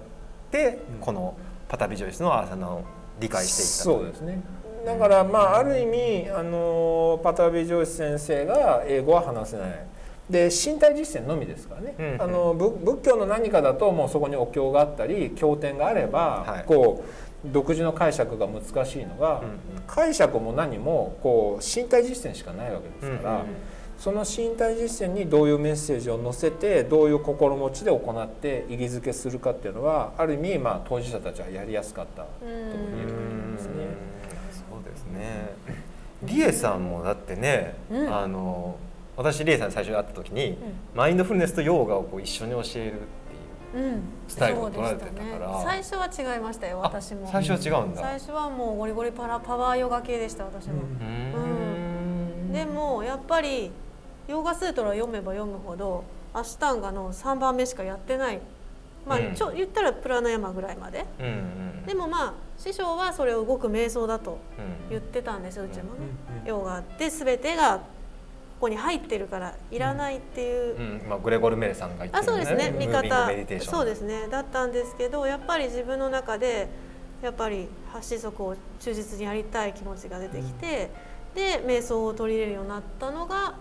[0.50, 1.00] て、うん。
[1.02, 1.36] この
[1.68, 2.84] パタビジョイスのアーサナを
[3.20, 4.42] 理解していったそうですね。
[4.86, 9.86] だからまあある意味あのパタビ・ジョイス先生が英語は話せない。
[10.30, 16.64] で身体実践のみですからね、うんあの仏仏教の何かだともうそこにお経があったり経典があれば、はい。
[16.66, 19.84] こう独自の解釈が難しいのが、うんうん。
[19.86, 23.46] 解釈も何もこう身体実践しかないわけですから、うんうん
[24.00, 33.74] その身体実践にどういうメッセージを載せてどういう心持ちで行って意義づけするかっていうのはある意味まあ当事者たちはやりやすかったとも言えると思いますね。
[34.52, 35.54] そうですね。
[36.24, 38.16] リエさんもだってね、うん。
[38.16, 38.78] あの
[39.18, 40.58] 私リエさんに最初に会った時に、
[40.96, 42.72] マインドフルネスとヨーガをこう一緒に教えるっ
[43.74, 43.86] ていう。
[43.86, 44.02] うん。
[44.30, 45.62] スタイルを取られてたから。
[45.62, 46.10] そうでしたね。
[46.14, 47.30] 最初は違いましたよ私も。
[47.30, 48.02] 最初は違うんだ。
[48.02, 51.06] 最初はもうゴリゴリパラパワーヨガ系でした私も、うー
[52.50, 52.54] ん。
[52.54, 53.72] でもやっぱり
[54.30, 58.40] ヨガスートラを読めば読むほどアシュタンガの3番目しかやってない。
[59.08, 59.34] まあ、うん。
[59.34, 61.06] ちょ言ったらプラナヤマぐらいまで。
[61.20, 61.86] うんうん。
[61.88, 66.02] でもまあ師匠はそれを動く瞑想だとうん言ってたんですようちもね、
[66.44, 67.84] うんヨガって全てがこ
[68.62, 72.72] こに入ってるからいらないっていう、うん、まあグレゴルメレさんが言ってるあそうですね。
[72.78, 74.28] 見ムービング方メディテーションそうですね。
[74.30, 76.68] だったんですけどやっぱり自分の中で
[77.24, 80.92] やっぱり発子則を忠実にやりたい気持ちが出てきて、
[81.34, 83.56] で瞑想を取り入れるようになったのが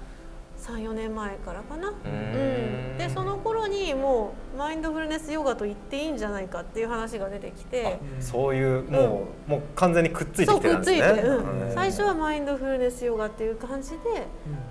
[0.59, 1.89] 34年前からかな。
[1.89, 2.95] ううん。
[2.95, 7.99] んでその頃にもうマインドフルネスヨガと言っていいんじゃないかっていう話が出てきて。
[8.21, 10.99] そういうもう、もう完全にくっついてきてるんですね。
[10.99, 11.75] そうくっついて、うんうん。
[11.75, 13.97] 最初はマインドフルネスヨガっていう感じで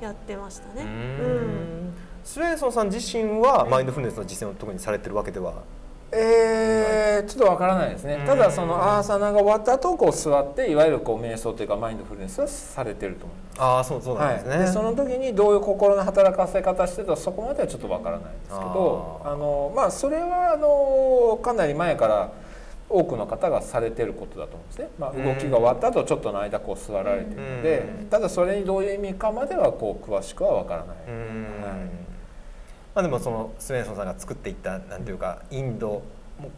[0.02, 0.84] やってましたね。
[0.84, 1.90] ううん。
[1.90, 5.64] んスウェンソンさん自身はマインドフルネスの実践を特にされてるわけでは。
[6.12, 8.26] えーちょっとわからないですね、うん。
[8.26, 13.62] ただそのアーサナが終わった後こう座っていわゆるこう瞑想というかマインドフルネスはされてると思います。
[13.62, 14.50] ああ、そうそうなんですね。
[14.52, 22.32] はい、でその時にどういう心の働かせ方してたそこまではちょっとわからないですけどあの、まあ、それはあのかなり前から
[22.90, 28.06] 多くの方がされてることだと思うんですね、まあ、動きが終わった後ちょっとの間こう座られているので、うん。
[28.06, 31.16] ただそれにどういう意味かまではこう詳しくは分からない、うん。
[31.64, 32.07] はい
[32.98, 36.02] まあ、でもそのスウェンソンさんが作っていったなんていうかインド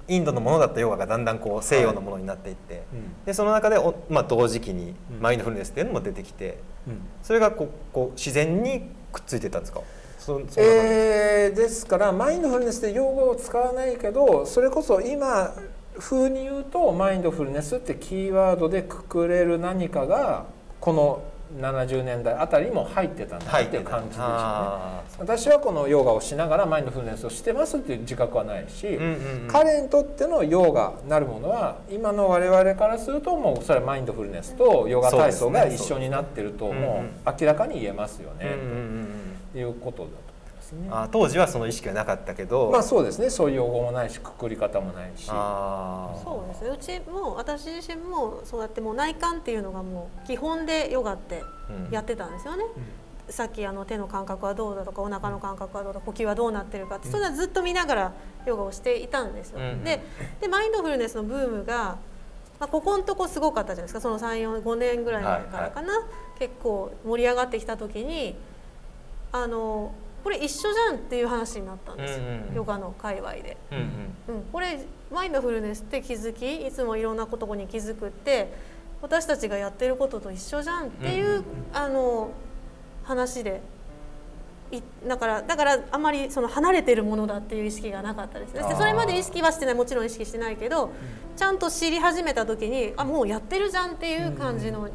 [0.08, 3.26] インドのものだったヨガがだんだんこう西洋のものになっていって、うん。
[3.26, 5.22] でその中でお、まあ、同時期にうん。
[5.22, 7.02] マインドフルネスっていうのも出てきてうん。
[7.22, 9.82] それがこうこう自然にくっついていったんですか？
[10.18, 15.54] そそえーですからマインドフルネスで用語を使わないけどそれこそ今
[15.98, 20.46] 風に言うとマインドフルネスってキーワードでくくれる何かが
[20.80, 21.22] この
[21.58, 24.34] 70年代あたりにも入ってたんだなっていう感じでしょうね。
[25.18, 29.48] 私はこのヨガをしながらマインドフルネスをしてますっていう自覚はないし、うんうんうん。
[29.48, 39.08] 彼にとってのヨガなるものは今の我々からするともうそれはマインドフルネスとヨガ体操が一緒になってるともう明らかに言えますよね、うんうんうんうん。
[39.54, 40.10] ということだ
[40.70, 41.02] と思いますね。
[41.02, 43.30] あー当時はその意識がなかったけど、まあそうですね。
[43.30, 45.26] そういう用語もないしくくり方もないし。
[45.26, 46.70] そうですね。
[46.70, 51.94] うちも私自身もそうやってもう内観っていうのがもう基本でヨガってうん。
[51.94, 52.64] やってたんですよね、
[53.30, 58.14] さっきあの手の感覚はどうだとかお腹の感覚はどうだ呼吸はどうなってるかってそれはずっと見ながら
[58.46, 59.60] ヨガをしていたんですよ。
[59.60, 59.84] うん。
[59.84, 60.02] で
[60.42, 61.98] でマインドフルネスのブームが、
[62.60, 64.02] まあ、ここのとこすごかったじゃないですか。
[64.02, 65.94] その34-5年ぐらい前からかな、
[66.40, 68.36] 結構盛り上がってきた時に
[69.32, 69.92] あの
[70.30, 73.58] これ一緒じゃんっていう話になったんですよ、うんうんヨガの界隈で。
[73.72, 73.82] うんう
[74.32, 74.36] ん。
[74.36, 74.80] うん、これ
[75.12, 78.54] マインドフルネスって気づきいつもいろんなことに気づくって
[79.02, 81.44] 私たちがやってることと一緒じゃんっていう、うんうんうん。
[81.74, 82.30] あの
[83.06, 83.64] 話で
[84.72, 88.62] いだからだからあまりその離れてるものだっていう意識がなかったですね。
[88.78, 90.92] それまで意識はしてないもちろん意識してないけど、
[91.38, 94.88] ちゃんと知り始めた時にあもうやってるじゃんっていう感じの、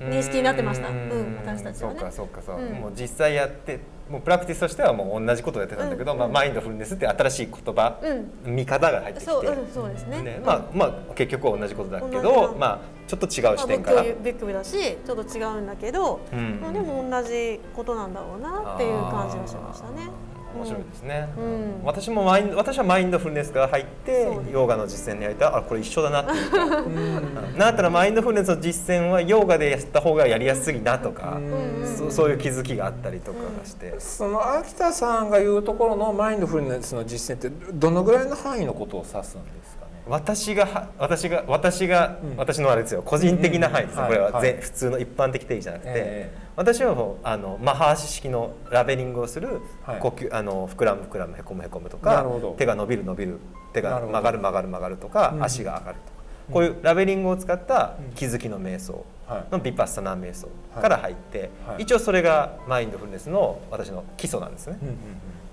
[0.00, 0.88] 認識になってました。
[0.88, 2.00] うん私たちはね。
[2.00, 2.72] そうかそうかそう、うん。
[2.74, 3.80] もう実際やって
[4.10, 6.18] もうプラクティスとしてはもう同じことをやってたんだけど、うん。
[6.18, 8.54] まあ、マインドフルネスって新しい言葉、うん。
[8.54, 10.22] 見方が入ってきてそう、ですね。
[10.22, 16.60] ねまあまあ結局は同じことだけど、なまあ、ちょっと違うまあ視点から、仏教仏教だしちょっと違うんだけど、うん。
[16.60, 20.10] まあでも同じことなんだろうなっていう感じがしましたね。
[20.56, 21.84] 面白いですね、うん。
[21.84, 27.40] 私もマインド私はマインドフルネスから入ってヨガの実践に入ったらあこれ一緒だなっていうか。
[27.40, 31.96] なんだったらマインドフルネスの実践はヨガでやった方がやりやすいなとか、んうん。
[31.96, 40.02] そそういう気づきがあったりとかがして、その秋田さんが言うところのマインドフルネスの実践ってどのぐらいの範囲のことを指すんですかね？
[40.06, 42.36] 私がは私が私が、うん。
[42.36, 43.02] 私のあれですよ。
[43.02, 44.08] 個人的な範囲ですよ、うん。
[44.08, 44.42] これは、はい。
[44.42, 50.00] ぜ普通の一般的定義じゃなくて、え私はもうあのマハーシ式のラベリングをする、はい。
[50.00, 52.24] 呼吸あの膨らむ膨らむへこむへこむとか
[52.56, 53.38] 手が伸びる伸びる
[53.74, 55.44] 手が曲がる曲がる曲がるとか、うん。
[55.44, 56.16] 足が上がるとか、
[56.52, 58.14] こういうラベリングを使ったうん。
[58.14, 59.44] 気づきの瞑想はい。
[59.52, 61.82] のビパッサナー瞑想から入って、はい。
[61.82, 64.78] 一応それがマインドフルネスの私の基礎なんですね。
[64.80, 64.96] うんうん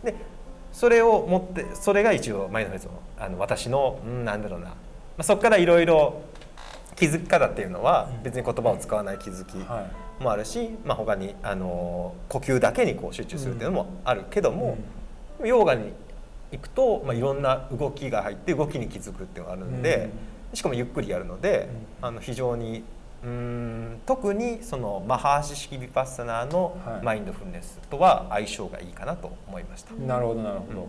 [0.04, 0.16] で
[0.72, 4.76] それを持ってそれが一応マインドフルネスのあの私のうんなんだろうな、ま
[5.20, 6.24] あ、そこからいろいろ
[6.96, 9.56] 気づき方っていうのは別に言葉を使わない気づき
[10.19, 14.78] もあるし、まあ、他にあの呼吸だけにこう集中するっていうのもあるけども、
[15.43, 15.93] ヨーガに
[16.52, 20.10] 行くと、まあ、いろんな動きが入って動きに気づくっていうのがあるんで、
[20.54, 21.69] しかもゆっくりやるので、
[22.02, 22.84] あの非常に
[23.23, 27.06] うーん特にそのマハーシ式ビパッサナーのはい。
[27.06, 29.93] マインドフルネスとは相性がいいかなと思いました。
[29.95, 30.88] なるほどなるほど。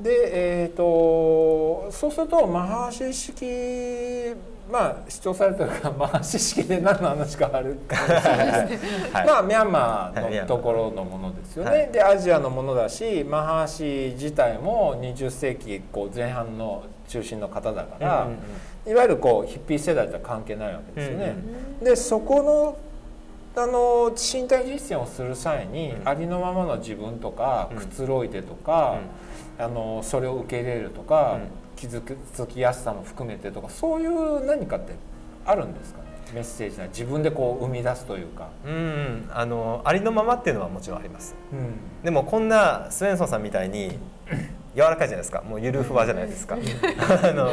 [0.00, 4.34] でえー、とそうするとマハーシ式
[4.70, 7.76] まあ主張されてるからマハーシ式で何の話かある。
[7.86, 8.78] かもしれない
[9.12, 9.26] はい。
[9.26, 11.92] まあミャンマーーのところのものですよね、はい。
[11.92, 18.38] でアジアのものだしマハーシ自体も20世紀こう前半の中心の方だから、うんうん
[18.88, 21.34] いわゆるこうヒッピー世代とは関係ないわけですよね。
[21.80, 22.78] うんでそこの
[23.60, 26.08] あの身体実践をする際に、うん。
[26.08, 27.78] ありのままの自分とか、うん。
[27.78, 28.98] くつろいでとか、
[29.58, 31.38] あのそれを受け入れるとか、
[31.84, 34.94] うん気づきやすさも含めてとかそういう何かって
[35.44, 36.06] あるんですかね？
[36.34, 38.48] メッセージな自分でこう生み出すというか。
[38.64, 39.28] うんうん。
[39.30, 41.34] あのありのままっていうのはもちろんあります。
[41.52, 42.02] うん。
[42.02, 43.98] でもこんなスウェンソンさんみたいに
[44.74, 45.42] 柔らかいじゃないですか。
[45.42, 46.56] もうゆるふわじゃないですか。
[46.56, 47.50] あの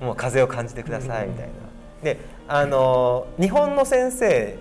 [0.00, 1.52] もう風を感じてくださいみたいな。
[2.02, 4.56] であの日本の先生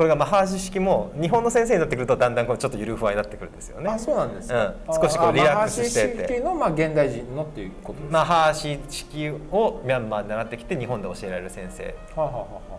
[0.00, 3.90] これがマハーシ式も日本の先生になってくるとだんだんこうちょっとゆるふわになってくるんですよね。
[3.90, 4.94] あそうなんですか、うん。
[4.94, 6.14] 少しこうあリラックスしてて。
[6.16, 11.94] マハーシ式のまあ現代人のっていうことですか、マハーシ式をミャンマーで習ってきて日本で教えられる先生、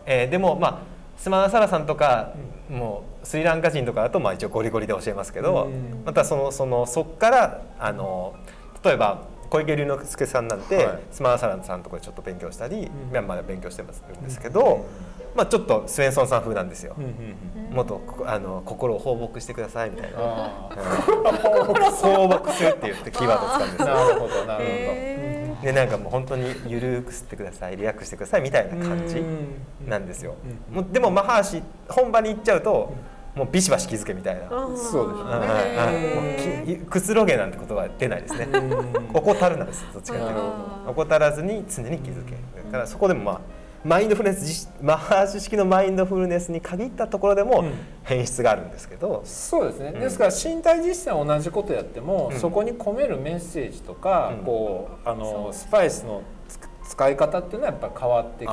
[0.07, 0.80] えーでもまあ
[1.15, 2.34] スマナサラさんとか、
[2.72, 6.01] もうスリランカ人とかだとまあ一応ゴリゴリで教えますけど、うん。
[6.03, 8.34] またそのそのそこからあの
[8.84, 10.99] 例えば小池龍之介さんなんて、はい。
[11.11, 12.80] スマナサラさんのところでちょっと勉強したり、ん。
[12.80, 14.24] ミャンマーで勉強してますん。
[14.24, 14.86] ですけど、
[15.36, 16.95] まあちょっとスウェンソンさん風なんですよ。
[16.97, 20.17] うんうんうんもっとこあの心を放牧してくださいみたいな。
[21.91, 23.88] 放牧するって言ってキーワードを使うんですよ。
[23.88, 24.69] あなるほどなるほど。
[24.69, 29.23] へでなんかもう本当にゆるく吸ってくださいリラックスしてくださいみたいな感じ
[29.88, 30.36] なんですよ。
[30.91, 32.93] でもマハーシ本場に行っちゃうと、
[33.36, 34.49] もうビシバシ気づけみたいな。
[34.49, 36.86] そうですよね。
[36.89, 38.47] くつろげなんてことは出ないですね。
[39.13, 39.86] 怠るなんです。
[39.93, 42.32] どっちかというと怠らずに常に気づけ。
[42.65, 43.41] だからそこでもまあ
[43.84, 47.63] マインドフルネスマハーシ式のマインドフルネスに限ったところでも
[48.03, 56.21] 変質があるんですけど、うん、そうですね、ですから身体実践は同じことやっても、うん、そこに込めるメッセージとか、うん、こうあのスパイスの
[56.84, 58.47] 使い方っていうのはやっぱ変わってきてで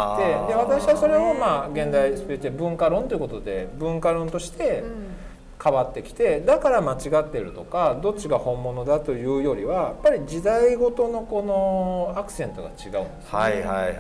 [0.54, 4.84] 私はそれをまあ現代スピリチュアル文化論ということで文化論として、
[5.62, 13.04] 変わってきてだから間違ってるとかどっちが本物だというよりはやっぱり時代ごとのこのアクセントが違うんですね。
[13.32, 13.96] はいはいはいはい、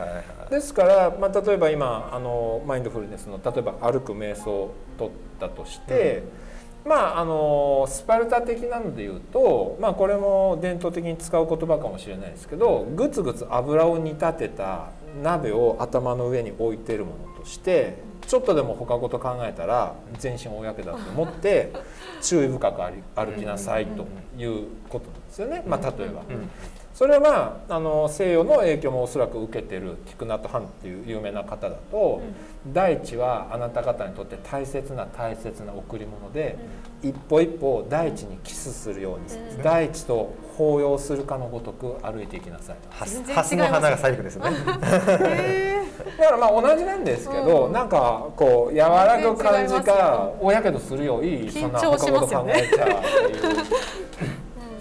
[0.50, 6.22] ですから、まあ、例えば今あのマインドフルネスの例えば歩く瞑想を取ったとして、
[6.84, 14.90] うん、まああのスパルタ的なので言うと、まあ、これも伝統的に使う言葉かもしれないですけどグツグツ油を煮立てた
[15.22, 21.72] 鍋を頭の上に置いてるものとしてちょっとでも他事考えたら全身大やけだと思って
[22.20, 22.82] 注意深く
[23.16, 24.06] 歩きなさいと
[24.38, 26.22] いうことなんですよね、まあ、例えば。
[26.98, 32.20] それはまああの西洋の影響もおそらく受けてるティクナット・ハンっていう有名な方だと、
[32.72, 36.58] 大地はあなた方にとって大切な大切な贈り物で、
[37.00, 42.90] 一歩一歩大地にキスするように、大地と抱擁するかのごとく歩いていきなさいと。
[43.32, 44.58] ハスの花が細工ですよね。
[46.18, 53.87] だからまあ同じなんですけど、うん、なんかこう和らぐ感じが大やけどするよりそんな他こと考えちゃうっていう。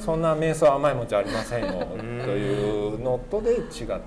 [0.07, 1.67] そんな瞑想甘いもんじゃありませんよ
[2.23, 3.97] というのとで違ってきたり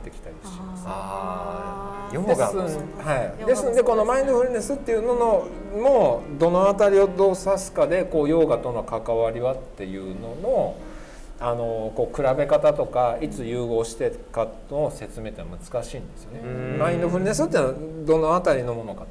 [0.51, 0.85] します。
[0.87, 3.67] あヨガはい、です。
[3.67, 5.45] のでこのマインドフルネスっていうのの
[5.79, 10.75] もどの辺りをどう指すかでこうヨガとの関わりはっていうのの
[11.39, 16.79] あのこう比べ方とかいつ融合してかの説明って難しいんですよね。
[16.79, 17.75] マインドフルネスっていうのは
[18.07, 19.03] どの辺りのものか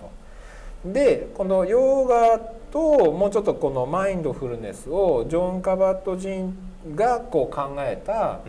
[0.83, 0.91] と。
[0.91, 2.39] でこのヨガ
[2.71, 8.39] ともうちょっとこのマインドフルネスをジョン・カバット・ジンがこう考えた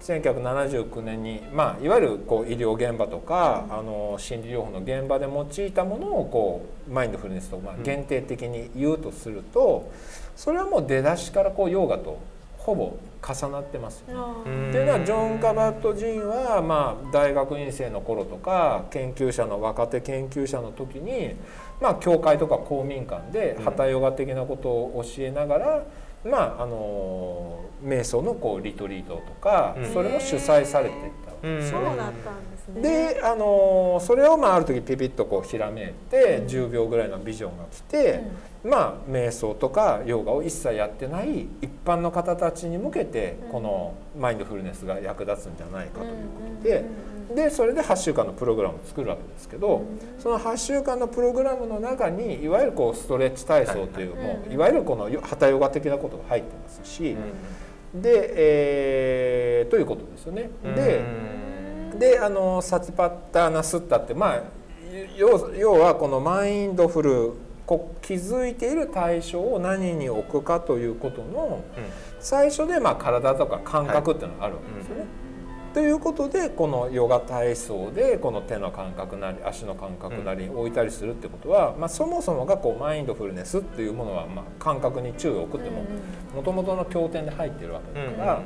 [0.00, 9.90] 1979年に、まあ、いわゆるこう医療現場とか、あの心理療法の現場で用いたものをこうマインドフルネスとまあ限定的に言うとすると
[10.36, 12.18] それはもう出だしからこうヨガと
[12.56, 14.68] ほぼ重なってますよ、ね。
[14.68, 21.34] っていうのはジョン・カバット・ジンは、まあ、大学院生の頃とか研究者の若手研究者の時に、
[21.80, 25.82] まあ、教会とか公民館でハタヨガ的なことを教えながら、
[26.24, 31.56] まああの瞑想のこうリトリートとか、それも主催されていったわけ。
[31.56, 31.78] ですね。
[31.78, 32.82] そうだったんですね。
[32.82, 38.22] であのそれをまあある時ピピッとこうひらめいて、10秒ぐらいのビジョンが来て、
[38.62, 46.14] まあ瞑想とかヨガを一切やってない一般の方たちに向けてこのマインドフルネスが役立つんじゃないかというこ
[46.58, 46.84] とで。
[47.34, 49.84] でそれで8週間のプログラムを作るわけですけど
[50.18, 57.16] その8週間のプログラムの中にいわゆるこうストレッチ体操という、もういわゆるこの旗ヨガ的なことが入ってますし、
[57.94, 60.50] で、えー、ということですよね。
[60.62, 61.04] で
[61.98, 64.42] であのサツパッターナスッタってまあ
[65.16, 67.32] 要要はこのマインドフル
[68.02, 71.62] 気づいている対象を何に置くかということの
[72.18, 75.29] 最初でまあ体とか感覚っていうのがあるわけですよね。
[75.72, 85.84] ということでこのヨガ体操でこの手の感覚なり足の感覚なり置いたりするってことは、まあ、そもそもがこうマインドフルネスっていうものはまあ感覚に注意を置くっても
[86.34, 88.42] もともとの経典で入ってるわけだから。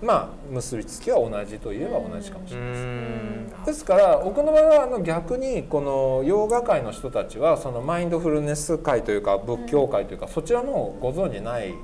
[0.00, 3.64] まあ結びつきは同じといえば同じかもしれません。
[3.66, 11.74] ですから奥の場はあの逆にこのヨガ界の人たちはそのマインドフルネス界というか仏教界というかそちらのご存じない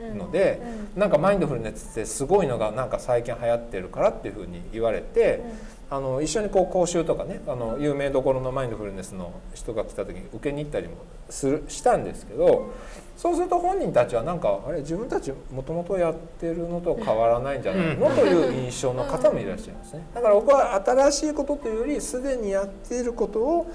[0.00, 0.60] ので、
[0.94, 5.42] うん、なんかマインドフルネスってすごいのがなんか最近流行ってるからっていうふうに言われて、
[5.90, 10.96] あの一緒にこう講習とかねあの有名どころのマインドフルネスの人が来た時に受けに行ったりも
[11.30, 12.72] するしたんですけど
[13.16, 20.04] そうすると本人たちはなんかあれ自分たちもともとやってるのと変わらないんじゃないのという印象の方もいらっしゃいますね。
[20.14, 23.70] だから僕は新しいことというよりすでにやっていることを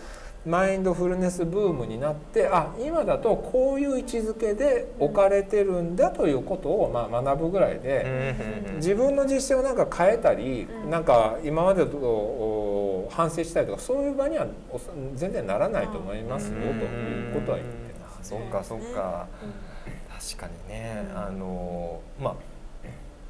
[0.46, 8.36] マインドフルネスブームになってあ今だとこういう位置づけで置かれてるんだということをまあ学ぶぐらいで
[8.78, 14.48] 自分の実践をなんか変えたりなんか今までと反省したりとかそういう場には
[15.16, 18.40] 全然ならないと思いますよということは言ってます、ね。
[18.40, 19.28] そうかそうか。
[20.36, 21.06] 確かにね。
[21.16, 22.36] あのまあ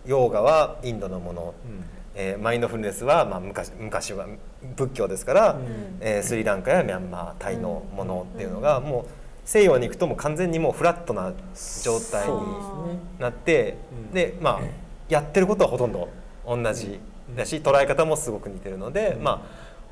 [0.05, 4.27] ヨガはインドのもの、うんえー、マインドフルネスは、まあ、昔昔は
[4.75, 9.05] 仏教ですから、うん、えー、スリランカやミャンマータイのものっていうのが、もう
[9.45, 11.31] 西洋に行くともう完全にもうフラットな
[11.81, 12.35] 状態に
[13.19, 13.77] なって、
[14.13, 14.61] でまあ
[15.07, 16.09] やってることはほとんど
[16.45, 16.99] 同じ
[17.37, 19.41] だし捉え方もすごく似てるので、まあ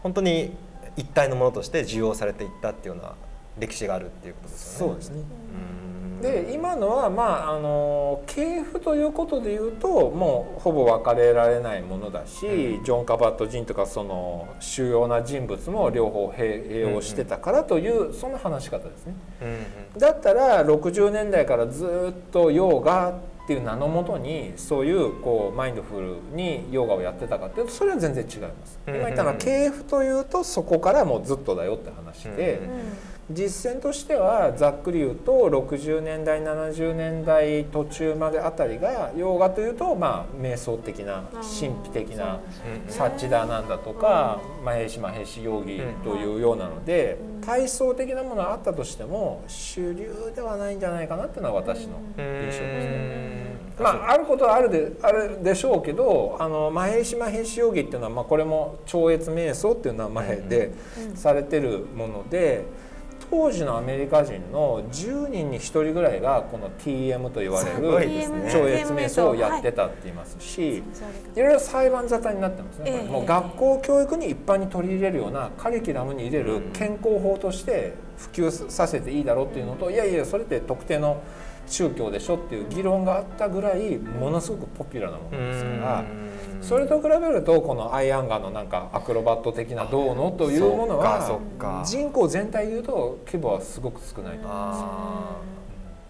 [0.04, 0.52] 本当に
[0.98, 3.14] 一体のものとして受容されていったっていうような
[3.58, 4.94] 歴史があるっていうことですよね。
[4.94, 5.20] そうですね。
[5.20, 5.87] うん
[6.22, 19.16] で今のはまああの系譜ということでいうともうほぼ分かれられないものだし、うんジョン・カバット・ジンとかその主要な人物も両方併用してたからという、そんな話し方ですね。
[19.42, 19.58] うんうん
[19.98, 23.14] だったら60年代からずっとヨガっ
[23.48, 28.80] ていう名のもとにそういうこうマインドフルにヨガをやってたかっていうとそれは全然違います。
[28.88, 32.60] うん今言ったのは系譜というとそこからもうずっとだよって話で。
[32.62, 42.40] うん実践としてはざっくり言うと60年代70年代途中まであたりがヨガというとまあ瞑想的な神秘的な
[42.86, 52.24] うんサッチダーなんだとかマヘシマヘシヨギというようなのでうん体操的なものはあったとしても主流ではないんじゃないかなっていうのは私のうん。
[52.24, 53.58] 印象ですね。
[53.80, 60.72] うんまあ、あることはあるであるでしょうけどあのマヘシマヘシヨギっていうのは、まあ、これも超越瞑想っていう名前で
[61.10, 61.16] うん。
[61.18, 62.64] されてるもので
[63.30, 67.82] 当時のアメリカ人の10人に1人ぐらいがこの TM と言われる
[68.52, 70.84] 超越瞑想をやってたって言いますし。
[71.36, 73.12] いろいろ裁判沙汰になってますね、ええ。
[73.12, 81.22] もう学校教育に一般に取り入れるようなカリキュラムに入れる健康法として普及させていいだろうっていうのといやいやそれって特定の
[81.68, 86.06] 宗教でしょっていう議論があったぐらいものすごくポピュラーなものですから
[86.62, 95.58] それと比べるとこのアイアンガーのなんかアクロバット的などうのというものそは人口全体でいうと規模はすごく少ないと思います。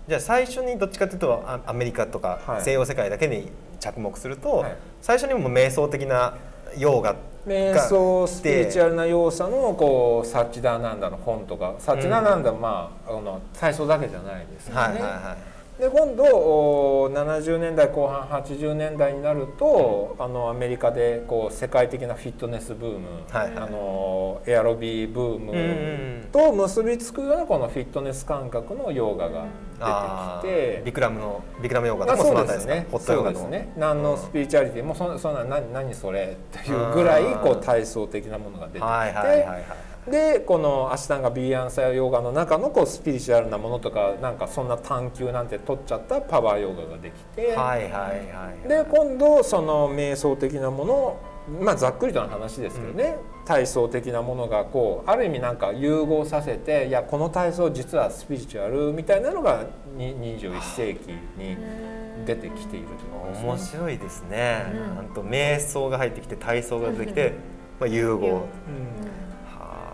[0.08, 2.62] じゃあ最初にどっちかというとあアメリカとかはい。
[2.62, 4.78] 西洋世界だけに着目すると、はい。
[5.02, 6.38] 最初にもう瞑想的な
[6.78, 7.16] ヨーガ
[7.46, 11.76] 瞑想スピリチュアルな要素のこうサッチダーナンダの本とか。
[11.80, 14.80] サッチダーナンダはまああの体操だけじゃないですよね。
[14.82, 25.40] はいはいはいで今度お70年代後半80年代になるとあのアメリカでこう世界的なフィットネスブーム、はいはいあのエアロビーブー
[26.24, 29.46] ムと結びつくようなこのフィットネス感覚のヨガが
[29.80, 30.84] あ出てきてー。
[30.86, 32.76] ビクラムのビクラムヨーガあとかもそうですのあたりですか？
[32.76, 32.88] ね。
[32.92, 33.74] ホットヨガのね。
[33.78, 39.64] 何のスピリチュアリティもそそんな何何それっていうぐらいこう体操的なものが出てきて、はいはいはいはい
[40.10, 51.20] でこのアシュタンガビーアンサーヨガの中のこうスピリチュアルなものとかなんかそんな探求なんて取っちゃったパワーヨガができて、はいはいはいで今度その瞑想的なもの
[51.62, 61.58] まあざっくりとの話ですけどね、体操的なものがこうある意味なんか融合させていやこの体操実はスピリチュアルみたいなのがに21世紀に
[62.26, 63.44] 出てきているといね。
[63.44, 64.66] 面白いですね。
[64.74, 64.96] うん。
[64.96, 67.34] なんと瞑想が入ってきて体操が出てきて、
[67.80, 68.28] まあ融合。
[68.28, 68.34] うん。
[68.34, 68.46] は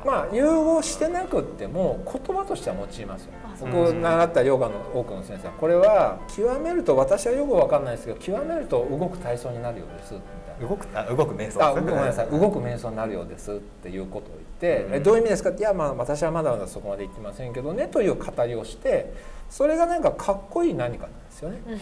[0.06, 10.28] まあ融合してなくっても言葉としては用いますよあそう僕習ったヨガの多くの先生はこれは極めると私はよくわかんないですけど極めると動く体操になるようですみたい
[10.62, 10.68] な。
[10.70, 11.74] 動くあ動く瞑想。
[11.74, 12.28] ごめんなさい。
[12.28, 14.94] 動く瞑想になるようですっていうことを言って、うん。
[14.96, 15.50] えどういう意味ですか？
[15.50, 19.14] っていやまあ私はまだまだそこまで言ってませんけどねという語りをして
[19.50, 21.58] それがなんかかっこいい何かなんですよね。
[21.68, 21.78] え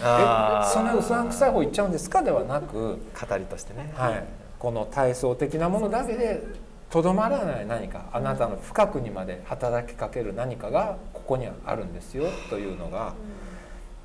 [0.73, 2.21] そんなうさんくさい方言っちゃうんですか？
[2.21, 2.77] ではなく、
[3.29, 3.91] 語りとしてね。
[3.95, 4.23] はい、
[4.57, 6.41] この体操的なものだけで
[6.91, 13.13] とどまらない何かあなたの深くにまで働きかける何かがここにはあるんですよというのが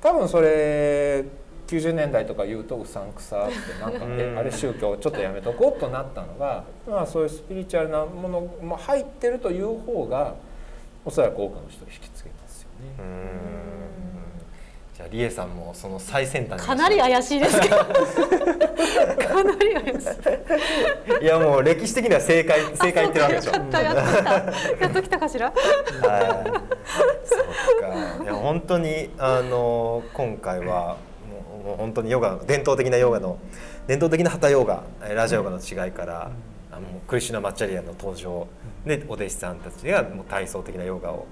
[0.01, 1.25] 多分それ
[1.67, 4.17] 90年代とか言うとうさんくさってなんかうん。
[4.17, 10.35] えあれ宗教ちょっとやめとこうとなったのが、まあ、そういうスピリチュアルなものも入ってるという方が
[11.03, 13.03] おそらく多くの人を引きつけますよね。
[15.07, 20.05] んじゃあリエさんもその最先端にかなり怪しいですけどかなり怪し
[21.21, 23.51] いいやもう歴史的には正解正解言ってるわけでしょ。
[23.51, 25.55] やっとやっと来たかしらはい。
[27.25, 27.35] そ
[27.77, 28.23] うか。
[28.23, 30.97] いや本当にあの今回は
[31.65, 33.39] もう本当にヨガ伝統的なヨガの
[33.87, 36.31] 伝統的なハタヨガえーラジオヨガの違いから、
[36.71, 38.47] あのクリシュナマッチャリアの登場
[38.85, 41.25] でお弟子さんたちがもう体操的なヨガを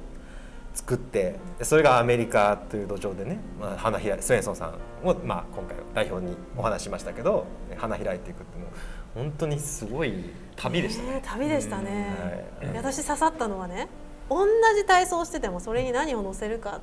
[0.76, 4.68] 作ってでそれがアメリカという土壌でね、まあ、花開いスウェンソンさ
[5.04, 7.46] んを、まあ、今回代表にお話ししましたけど
[7.78, 8.68] 花開いていくってもう
[9.16, 11.10] 本当にすごい旅でしたね。
[11.14, 12.14] ね旅でしたね、
[12.62, 12.76] はい。
[12.76, 13.88] 私刺さったのはね
[14.30, 14.46] 同
[14.76, 16.82] じ体操しててもそれに何を乗せるか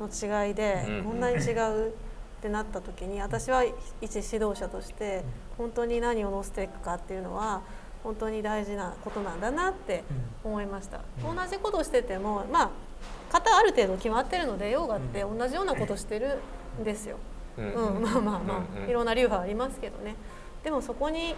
[0.00, 1.04] の違いでうん。
[1.04, 1.92] こんなに違うっ
[2.40, 3.64] てなった時に私は
[4.00, 5.22] 一指導者として
[5.58, 7.62] 本当に何を乗せていくかっていうのは
[8.02, 10.04] 本当に大事なことなんだなって
[10.44, 12.70] 思いました、同じことをしててもまあ
[13.34, 16.38] 型ある程度決まってるのでヨガって同じようなことしてる
[16.80, 17.16] んですよ、
[17.58, 17.96] うん。
[17.96, 18.84] うん、まあまあまうんうん。
[18.84, 20.14] あいろんな流派ありますけどね。
[20.62, 21.34] でもそこに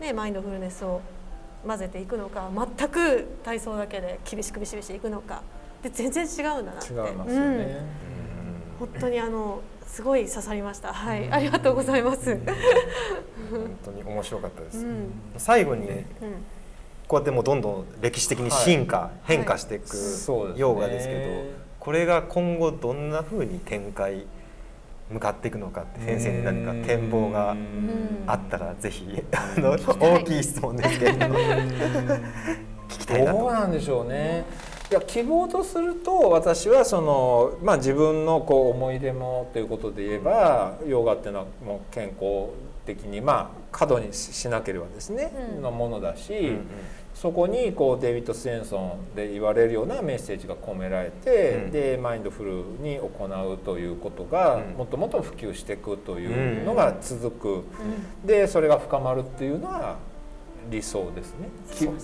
[0.00, 1.00] ねマインドフルネスを
[1.66, 5.42] 混ぜていくのか全く体操だけで厳しくビシビシいくのか
[5.82, 6.92] で全然違うんだなって。
[6.92, 7.86] 違いますよね。
[8.80, 8.88] うん。
[8.88, 10.92] 本当にあのすごい刺さりました。
[10.92, 12.36] はいありがとうございます、
[13.50, 15.12] 本当に面白かったです、うん。
[15.36, 16.04] 最後にうん
[17.06, 19.78] こうやってもうどんどん歴史的に進化、変化してい。
[19.80, 19.84] く
[20.56, 21.20] ヨーガですけど、
[21.78, 24.26] これが今後どんなふうに展開
[25.10, 28.24] 向かっていくのかって先生に何か展望がうん。
[28.26, 33.38] あったらぜひあの大きい質問ですけれども聞きたいなと。
[33.38, 34.44] どうなんでしょうね。
[34.90, 42.50] いや希望とすると私はその、まあ、自分のこう思い出もということで言えばヨガっていうのはもう健康
[42.84, 45.62] 的にまあ過度にししなければですね、うん。
[45.62, 46.66] のものだし、うんうん。
[47.14, 51.70] そこにこうデイビッド・スエンソンで言われるようなメッセージが込められて、うん。
[51.70, 52.50] でマインドフル
[52.82, 54.74] に行うということがうん。
[54.74, 56.26] もっともっと普及していくとい
[56.60, 57.64] うのが続く、うん。
[58.26, 59.96] でそれが深まるっていうのは
[60.70, 61.48] 理想ですね。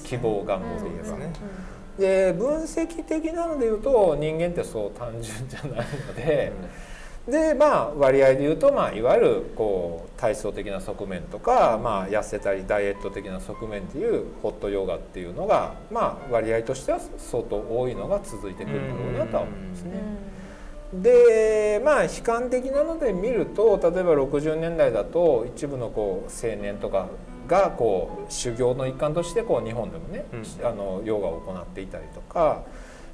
[0.05, 1.19] 希望願望で言えば。
[1.19, 1.33] ね。
[1.99, 6.53] で分析的なので言うと人間ってそう単純じゃないので、
[7.31, 20.01] でまあ割合で言うと、まあ、いわゆるこう体操的な側面とか、まあ、痩せたりダイエット的な側面っていうホットヨガっていうのが、まあ、割合としては相当多いのが続いてくるんだろうなとは思いますね。
[20.93, 27.07] でまあ悲観的なので見ると例えば60年代だと一部のこう青年とか
[27.47, 32.65] がこう修行の一環としてこう日本でもね、うんあのヨガを行っていたりとか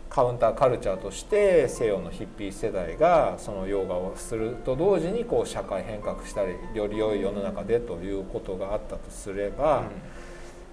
[0.09, 9.85] カウンターカルチャーとして西洋のヒッピー世代がそのヨガをすると同時にこう社会変革したりより良い世の中でということがあったとすれば。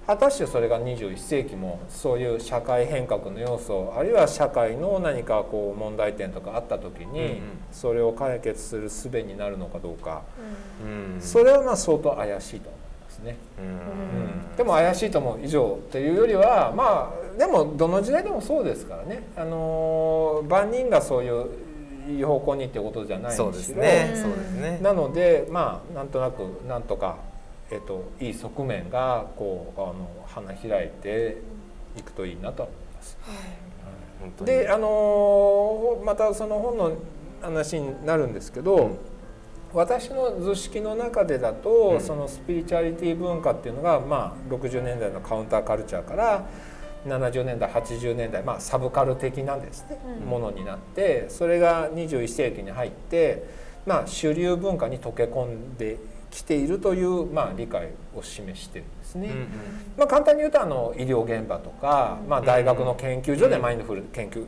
[0.05, 10.23] 果たしてそれが21世紀もそういう社会変革の要素あるいは社会の何かこう問題点とかあった時にそれを解決する術になるのかどうか。
[10.83, 11.21] うん。
[11.21, 12.69] それはまあ相当怪しいと
[13.23, 13.37] ね。
[13.59, 13.65] うん。
[13.65, 21.47] うんでも怪しいと思う以上っていうよりはまあでもどの時代でもそうですからね、あのー万人がそういう
[22.07, 23.45] いい方向にっていうことじゃないにしろ。
[23.45, 23.85] そうですそうで
[24.45, 24.79] すね。
[24.81, 27.17] なのでまあなんとなくなんとか、
[27.71, 31.37] えっといい側面がこうあの花開いて
[31.97, 33.17] いくといいなと思います。
[34.19, 36.91] 本当にであのまたその本の
[37.41, 38.97] 話になるんですけど、うん
[39.73, 42.01] 私の図式の中でだと、うん。
[42.01, 46.45] そのスピリチュアリティ文化っていうのが、まあ、60年代のカウンターカルチャーから
[47.05, 50.27] 70年代80年代、まあ、サブカル的なですね、うん。
[50.27, 53.43] ものになってそれが21世紀に入って、
[53.85, 55.97] まあ、主流文化に溶け込んで
[56.29, 59.27] きているという、まあ、理解を示してるんですね。
[59.27, 59.47] うんうん。
[59.97, 64.45] まあ、簡単に言うとあの医療現場とか、まあ、大学の研究所でマインドフル研究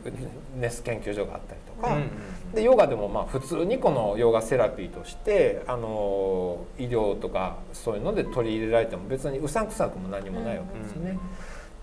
[0.56, 2.10] ネス研究所があったりとか、うんうん
[2.54, 11.18] でヨガでもまあ普通にこのヨガセラピーとしてあの医療とかそういうので取り入れられても別にうさんくさくも何もないわけですよね。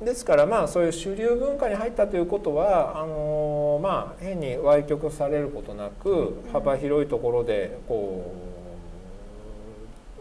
[0.02, 8.34] ですからまあそういう主流文化に入ったということはあのまあ変に歪曲されることなく幅広いところでこ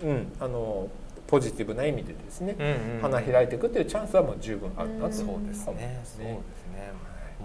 [0.02, 0.88] ううんあの
[1.26, 5.64] ポジティブな意味でですね、うんうん花開いていくというチャンスはもう十分あるなとそう思いますですね。
[5.64, 6.40] そうねですね。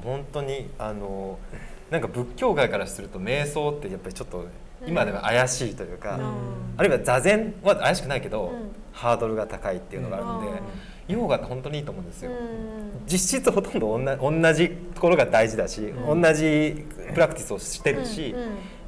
[0.03, 1.39] 本当にあの
[1.89, 4.45] なんか仏教界からすると瞑想ってやっぱりちょっと
[4.85, 6.23] 今では怪しいというか、うん。
[6.77, 8.71] あるいは座禅は怪しくないけど、うん。
[8.91, 10.61] ハードルが高いっていうのがあるので、
[11.07, 12.31] ヨガって本当にいいと思うんですよ。
[13.05, 16.21] 実質ほとんど同じ同じところが大事だし、うん。
[16.21, 18.35] 同じプラクティスをしてるし、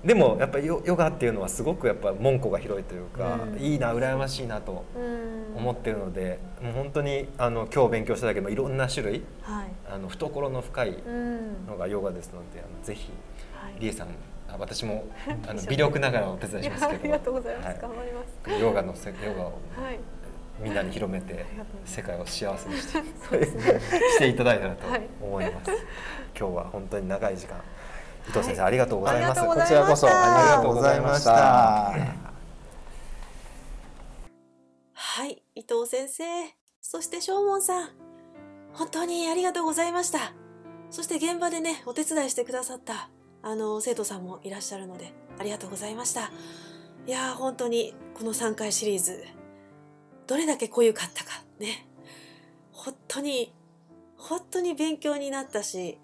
[0.03, 3.61] でもやっぱりヨヨガっていうのはすごくやっぱ門戸が広いというか、うん。
[3.61, 4.85] いいな羨ましいなと
[5.55, 9.67] 思ってるので、もう本当にあの今日勉強しただけどいろんな種類はい。
[9.91, 11.65] あの懐の深いうん。
[11.67, 13.11] のがヨガですのであのぜひ
[13.53, 13.75] はい。
[13.79, 14.07] リエさん
[14.47, 15.05] あ私も
[15.47, 16.99] あの微力ながらお手伝いしますけど。
[16.99, 17.77] ありがとうございます、はい。
[17.81, 18.61] 頑張ります。
[18.61, 19.51] ヨガのせヨガをは
[19.91, 19.99] い。
[20.61, 21.45] みんなに広めて
[21.85, 23.07] 世界を幸せにしてね。
[24.15, 25.01] していただいたらとはい。
[25.21, 25.71] 思います。
[26.37, 27.57] 今日は本当に長い時間
[28.29, 29.41] 伊藤先生、はいありがとうございます。
[29.43, 31.31] こちらこそありがとうございました。
[34.93, 36.23] はい、伊藤先生、
[36.79, 37.89] そして正門さん、
[38.73, 40.33] 本当にありがとうございました。
[40.91, 43.09] そして現場でね、お手伝いしてくださった、
[43.41, 46.31] あの、生徒さんもいらっしゃるので、ありがとうございました。
[47.07, 49.23] いやー、本当に、この3回シリーズ、
[50.27, 51.87] どれだけ濃ゆかったか、ね。
[52.71, 53.55] 本当に、
[54.17, 55.99] 本当に勉強になったし、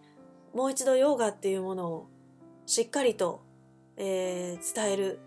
[0.56, 2.10] もう一度ヨガっていうものを
[2.66, 3.42] しっかりと、
[3.98, 5.20] えー伝える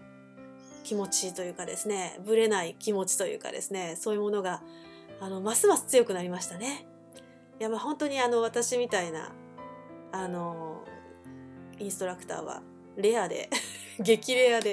[0.85, 4.63] 気持ちというかですねぶれない気持ちというかですねそういうものが
[5.21, 6.87] あのますます強くなりましたね。
[7.61, 9.33] いやまあ本当にあの私みたいな
[10.13, 10.85] あの
[11.79, 12.63] インストラクターは
[12.97, 13.51] レアで
[14.01, 14.73] 激レアで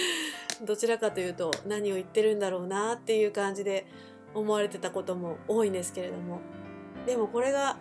[0.62, 3.86] どちらかというと何を言ってるんだろうなっていう感じで
[4.34, 6.40] 思われてたことも多いんですけれども
[7.06, 7.78] でもこれが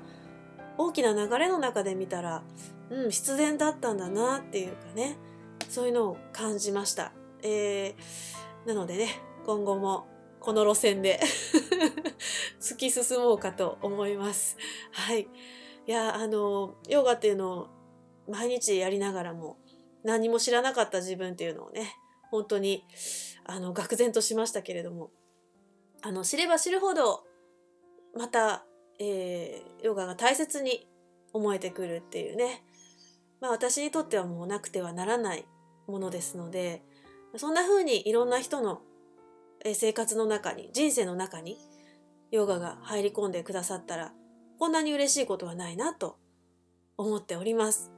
[0.77, 2.41] 大きな流れの中で見たら
[2.89, 5.17] うん必然だったんだなっていうかね
[5.69, 7.11] そういうのを感じました。
[7.43, 10.07] えーなのでね今後も
[10.39, 11.19] この路線で
[12.59, 14.57] 突き進もうかと思います。
[14.91, 15.27] はい。
[15.85, 17.67] いや、あの、ヨガっていうのを
[18.27, 19.57] 毎日やりながらも
[20.03, 21.95] 何も知らなかった自分っていうのをね、
[22.31, 22.85] 本当に、
[23.43, 25.11] あの、愕然としましたけれども、
[26.01, 27.25] あの、知れば知るほど、
[28.13, 28.65] また、
[28.99, 30.87] えー、ヨガが大切に
[31.33, 32.63] 思えてくるっていうね、
[33.41, 35.45] まあ私にとってはもうなくてはならない
[35.87, 36.83] ものですので、
[37.37, 38.81] そんな風にいろんな人の
[39.73, 41.57] 生活の中に、人生の中に、
[42.31, 44.13] ヨガが入り込んでくださったら、
[44.57, 46.17] こんなに嬉しいことはないなと
[46.97, 47.91] 思っております。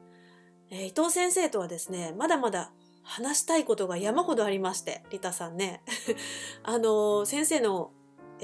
[0.69, 2.71] えー、伊藤先生とはですね、まだまだ
[3.03, 5.83] 話したいことが山ほどありまして、リタさんね。
[6.63, 7.91] あの、先生の、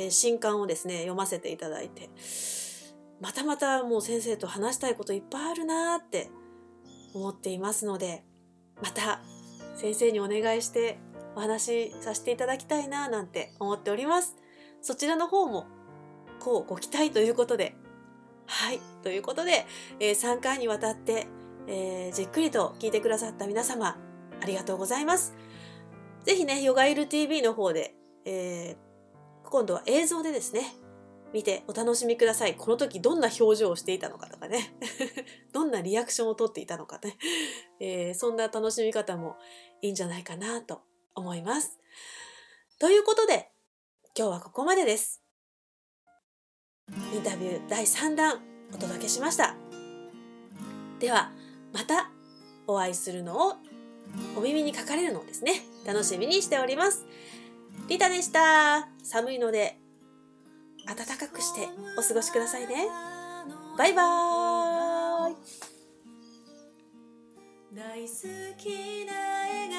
[0.10, 2.10] 新刊をですね、読ませていただいて、
[3.20, 6.30] またまたもう先生と話したいこといっぱいあるなーって
[7.18, 8.24] 思っていますので、
[8.82, 9.22] また
[9.76, 11.00] 先生にお願いして
[11.36, 14.36] お話しさせていただきたいななんて思っております。
[14.82, 15.66] そちらの方も
[16.40, 17.76] こうご期待ということで。
[18.46, 18.80] はい。
[19.04, 19.66] ということで、
[20.00, 21.28] えー、3回にわたって、
[21.68, 23.98] えー、じっくりと聞いてくださった皆様、
[24.42, 25.36] ありがとうございます。
[26.24, 27.94] ぜひね、ヨガイル TV の方で、
[28.26, 30.76] えー、今度は映像でですね、
[31.34, 32.56] 見てお楽しみください。
[32.56, 34.74] この時どんな表情をしていたのかとかね。
[35.52, 37.18] どんなリアクションをとっていたのかね。
[37.80, 39.36] えー、そんな楽しみ方も
[39.82, 40.82] いいんじゃないかなと
[41.16, 41.80] 思います。
[42.80, 43.52] ということで、
[44.18, 45.22] 今日はここまでです。
[47.14, 48.42] インタビュー第3弾
[48.74, 49.56] お届けしました。
[51.00, 51.32] では、
[51.74, 52.12] また
[52.66, 53.56] お会いするのを
[54.36, 57.06] お耳にかかれるのをですね、楽しみにしております。
[57.90, 58.90] リタでした。
[59.04, 59.80] 寒いので
[60.88, 61.68] 暖かくして
[61.98, 62.88] お過ごしくださいね。
[63.78, 65.36] バイバーイ
[67.76, 68.08] 大好
[68.58, 69.14] きな
[69.46, 69.70] 笑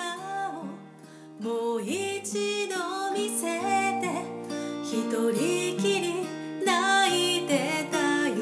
[1.40, 3.59] 顔もう一度見せ
[4.00, 4.02] て
[4.84, 6.26] 一人きり
[6.64, 8.36] 泣いてた夜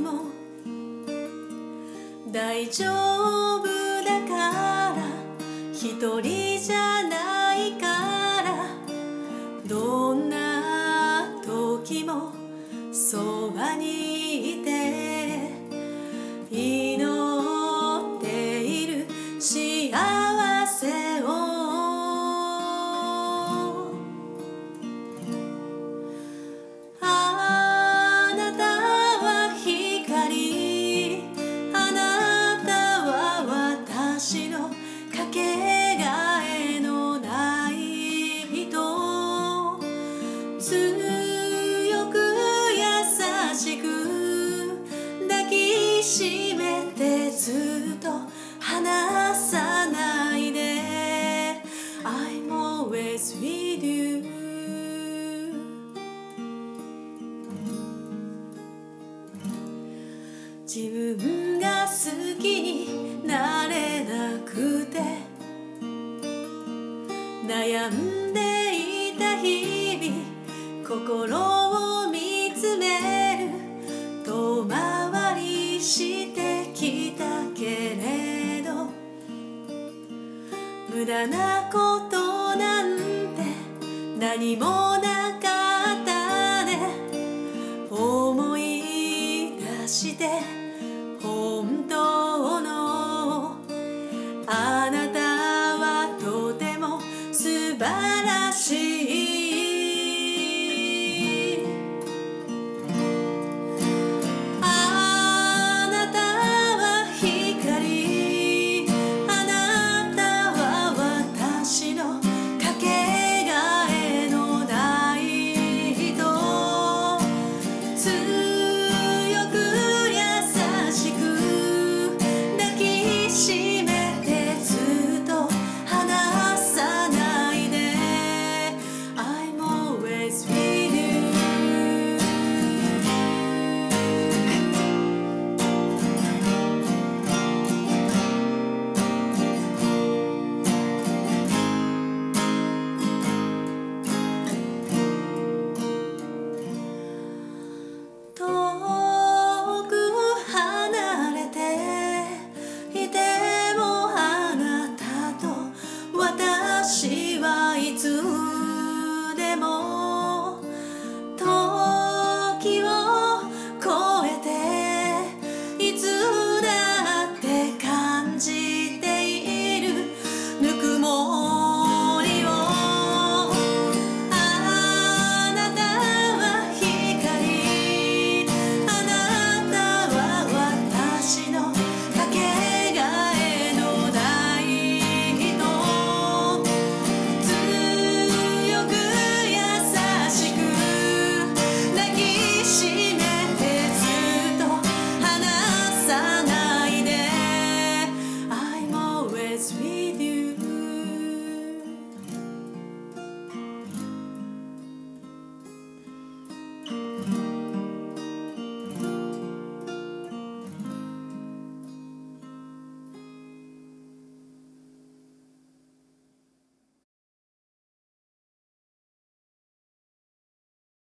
[0.00, 0.26] も
[2.30, 2.84] 大丈
[3.56, 3.66] 夫
[4.04, 4.34] だか
[4.94, 4.96] ら
[5.72, 6.43] 一人
[13.06, 15.13] そばにいて